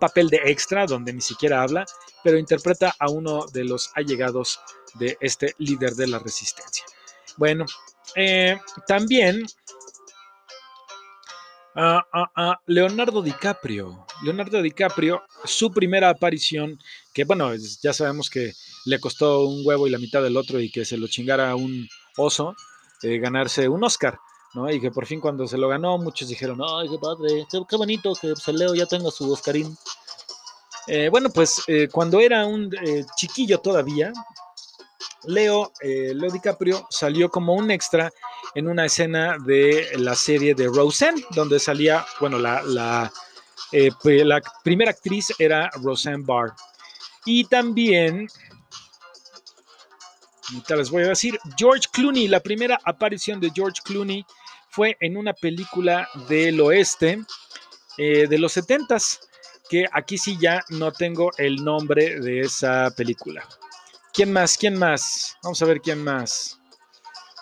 papel 0.01 0.29
de 0.29 0.41
extra 0.47 0.87
donde 0.87 1.13
ni 1.13 1.21
siquiera 1.21 1.63
habla, 1.63 1.85
pero 2.25 2.39
interpreta 2.39 2.95
a 2.99 3.11
uno 3.11 3.47
de 3.53 3.65
los 3.65 3.91
allegados 3.95 4.61
de 4.95 5.19
este 5.21 5.55
líder 5.59 5.95
de 5.95 6.07
la 6.07 6.19
resistencia. 6.19 6.85
Bueno, 7.37 7.65
eh, 8.15 8.59
también 8.87 9.45
ah, 11.75 12.05
ah, 12.13 12.31
ah, 12.35 12.61
Leonardo 12.67 13.23
DiCaprio. 13.23 14.07
Leonardo 14.23 14.63
DiCaprio, 14.63 15.23
su 15.45 15.71
primera 15.71 16.09
aparición, 16.09 16.79
que 17.13 17.25
bueno, 17.25 17.51
ya 17.83 17.93
sabemos 17.93 18.31
que 18.31 18.53
le 18.87 18.99
costó 18.99 19.47
un 19.47 19.63
huevo 19.65 19.87
y 19.87 19.91
la 19.91 19.99
mitad 19.99 20.23
del 20.23 20.37
otro 20.37 20.59
y 20.59 20.71
que 20.71 20.85
se 20.87 20.97
lo 20.97 21.07
chingara 21.07 21.55
un 21.55 21.87
oso, 22.17 22.57
eh, 23.03 23.19
ganarse 23.19 23.69
un 23.69 23.85
Oscar. 23.85 24.19
¿no? 24.55 24.71
Y 24.71 24.81
que 24.81 24.91
por 24.91 25.07
fin 25.07 25.21
cuando 25.21 25.47
se 25.47 25.59
lo 25.59 25.69
ganó, 25.69 25.99
muchos 25.99 26.29
dijeron, 26.29 26.61
ay, 26.67 26.89
qué 26.89 26.99
padre, 26.99 27.47
qué, 27.51 27.77
bonito 27.77 28.15
que 28.15 28.29
pues, 28.29 28.49
Leo 28.49 28.75
ya 28.75 28.87
tenga 28.87 29.11
su 29.11 29.31
Oscarín. 29.31 29.77
Eh, 30.89 31.09
bueno, 31.11 31.31
pues 31.31 31.63
eh, 31.67 31.89
cuando 31.93 32.21
era 32.21 32.47
un 32.47 32.71
eh, 32.83 33.05
chiquillo 33.17 33.59
todavía, 33.59 34.13
Leo, 35.25 35.73
eh, 35.81 36.13
Leo 36.15 36.31
DiCaprio 36.31 36.87
salió 36.91 37.29
como 37.29 37.55
un 37.55 37.71
extra 37.71 38.11
en 38.55 38.69
una 38.69 38.87
escena 38.87 39.37
de 39.45 39.89
la 39.99 40.15
serie 40.15 40.55
de 40.55 40.67
Roseanne, 40.69 41.25
donde 41.31 41.59
salía, 41.59 42.05
bueno, 42.21 42.39
la, 42.39 42.63
la, 42.63 43.13
eh, 43.73 43.91
la 44.25 44.41
primera 44.63 44.91
actriz 44.91 45.33
era 45.39 45.71
Roseanne 45.83 46.25
Barr. 46.25 46.55
Y 47.25 47.45
también, 47.45 48.29
ahorita 50.53 50.77
les 50.77 50.91
voy 50.91 51.03
a 51.03 51.09
decir, 51.09 51.39
George 51.57 51.89
Clooney, 51.93 52.29
la 52.29 52.41
primera 52.41 52.79
aparición 52.85 53.41
de 53.41 53.51
George 53.55 53.81
Clooney 53.85 54.25
fue 54.71 54.97
en 55.01 55.17
una 55.17 55.33
película 55.33 56.09
del 56.29 56.61
oeste 56.61 57.25
eh, 57.99 58.27
de 58.29 58.39
los 58.39 58.57
70s, 58.57 59.21
que 59.69 59.87
aquí 59.93 60.19
sí 60.19 60.37
ya 60.41 60.63
no 60.69 60.93
tengo 60.93 61.33
el 61.39 61.57
nombre 61.65 62.21
de 62.21 62.41
esa 62.41 62.91
película. 62.97 63.47
¿Quién 64.17 64.33
más? 64.33 64.57
¿Quién 64.57 64.79
más? 64.79 65.37
Vamos 65.43 65.61
a 65.61 65.67
ver 65.67 65.83
quién 65.83 66.03
más. 66.03 66.59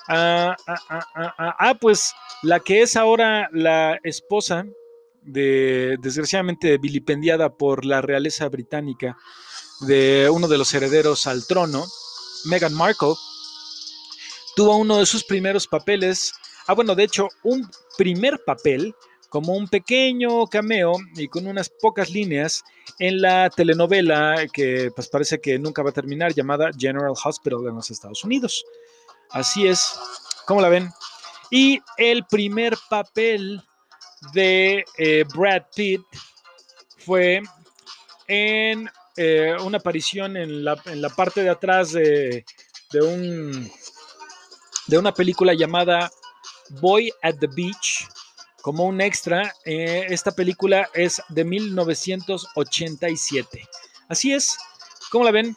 Ah, 0.09 0.57
ah, 0.67 1.07
ah, 1.15 1.57
ah, 1.57 1.79
pues 1.81 2.13
la 2.43 2.59
que 2.59 2.83
es 2.83 2.97
ahora 2.97 3.49
la 3.53 4.01
esposa 4.03 4.67
de, 5.23 5.97
desgraciadamente, 6.03 6.77
vilipendiada 6.79 7.57
por 7.57 7.85
la 7.85 8.01
realeza 8.01 8.49
británica 8.49 9.17
de 9.83 10.29
uno 10.29 10.49
de 10.49 10.59
los 10.59 10.75
herederos 10.75 11.29
al 11.29 11.47
trono, 11.47 11.87
Meghan 12.47 12.75
Markle, 12.75 13.15
tuvo 14.57 14.77
uno 14.77 14.99
de 14.99 15.07
sus 15.07 15.23
primeros 15.23 15.69
papeles, 15.69 16.33
ah, 16.67 16.75
bueno, 16.75 16.97
de 16.97 17.05
hecho, 17.05 17.29
un 17.45 17.71
primer 17.97 18.43
papel 18.45 18.97
como 19.35 19.55
un 19.55 19.67
pequeño 19.67 20.47
cameo 20.47 20.93
y 21.17 21.27
con 21.27 21.49
unas 21.49 21.69
pocas 21.69 22.09
líneas 22.09 22.63
en 23.01 23.21
la 23.21 23.51
telenovela 23.51 24.47
que 24.53 24.93
pues 24.95 25.09
parece 25.09 25.41
que 25.41 25.59
nunca 25.59 25.83
va 25.83 25.91
a 25.91 25.93
terminar 25.93 26.33
llamada 26.33 26.71
General 26.79 27.13
Hospital 27.25 27.67
en 27.67 27.75
los 27.75 27.91
Estados 27.91 28.23
Unidos. 28.23 28.65
Así 29.31 29.67
es, 29.67 29.99
¿cómo 30.47 30.61
la 30.61 30.69
ven? 30.69 30.89
Y 31.51 31.81
el 31.97 32.25
primer 32.27 32.79
papel 32.89 33.61
de 34.33 34.85
eh, 34.99 35.25
Brad 35.35 35.65
Pitt 35.75 36.03
fue 36.99 37.43
en 38.29 38.89
eh, 39.17 39.57
una 39.65 39.79
aparición 39.79 40.37
en 40.37 40.65
la, 40.65 40.81
en 40.85 41.03
la, 41.03 41.09
parte 41.09 41.43
de 41.43 41.51
atrás 41.51 41.91
de, 41.91 42.45
de, 42.93 43.03
un, 43.03 43.69
de 44.87 44.97
una 44.97 45.13
película 45.13 45.55
llamada 45.55 46.09
Boy 46.81 47.13
at 47.21 47.35
the 47.41 47.49
Beach 47.49 48.07
como 48.65 48.87
un 48.87 49.01
extra. 49.03 49.53
Eh, 49.67 50.07
esta 50.09 50.33
película 50.33 50.89
es 50.95 51.21
de 51.29 51.45
1987. 51.45 53.69
Así 54.09 54.33
es, 54.33 54.57
¿cómo 55.11 55.25
la 55.25 55.31
ven? 55.31 55.55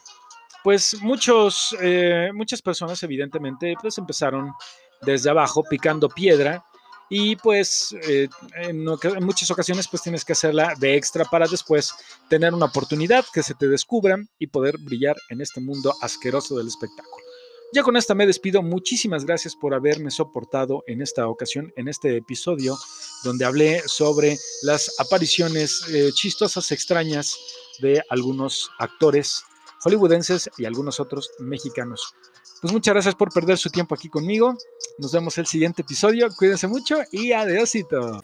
Pues 0.62 0.94
muchos, 1.00 1.74
eh, 1.80 2.28
muchas 2.34 2.60
personas 2.60 3.02
evidentemente 3.02 3.72
pues 3.80 3.96
empezaron 3.96 4.52
desde 5.00 5.30
abajo 5.30 5.62
picando 5.62 6.10
piedra 6.10 6.62
y 7.08 7.36
pues 7.36 7.96
eh, 8.02 8.28
en, 8.56 8.86
en, 8.86 9.24
muchas 9.24 9.50
ocasiones 9.50 9.88
pues 9.88 10.02
tienes 10.02 10.22
que 10.22 10.34
hacerla 10.34 10.74
de 10.78 10.94
extra 10.94 11.24
para 11.24 11.46
después 11.46 11.94
tener 12.28 12.52
una 12.52 12.66
oportunidad 12.66 13.24
que 13.32 13.42
se 13.42 13.54
te 13.54 13.68
descubran 13.68 14.28
y 14.38 14.48
poder 14.48 14.76
brillar 14.76 15.16
en 15.30 15.40
este 15.40 15.62
mundo 15.62 15.94
asqueroso 16.02 16.58
del 16.58 16.68
espectáculo. 16.68 17.27
Ya 17.72 17.82
con 17.82 17.96
esta 17.96 18.14
me 18.14 18.26
despido. 18.26 18.62
Muchísimas 18.62 19.26
gracias 19.26 19.54
por 19.54 19.74
haberme 19.74 20.10
soportado 20.10 20.84
en 20.86 21.02
esta 21.02 21.28
ocasión, 21.28 21.72
en 21.76 21.88
este 21.88 22.16
episodio, 22.16 22.78
donde 23.24 23.44
hablé 23.44 23.82
sobre 23.86 24.38
las 24.62 24.98
apariciones 24.98 25.84
eh, 25.92 26.10
chistosas, 26.14 26.72
extrañas 26.72 27.36
de 27.80 28.02
algunos 28.08 28.70
actores 28.78 29.42
hollywoodenses 29.84 30.50
y 30.56 30.64
algunos 30.64 30.98
otros 30.98 31.30
mexicanos. 31.40 32.14
Pues 32.60 32.72
muchas 32.72 32.94
gracias 32.94 33.14
por 33.14 33.32
perder 33.32 33.58
su 33.58 33.70
tiempo 33.70 33.94
aquí 33.94 34.08
conmigo. 34.08 34.56
Nos 34.98 35.12
vemos 35.12 35.36
el 35.38 35.46
siguiente 35.46 35.82
episodio. 35.82 36.28
Cuídense 36.36 36.66
mucho 36.66 36.96
y 37.12 37.32
adiósito. 37.32 38.20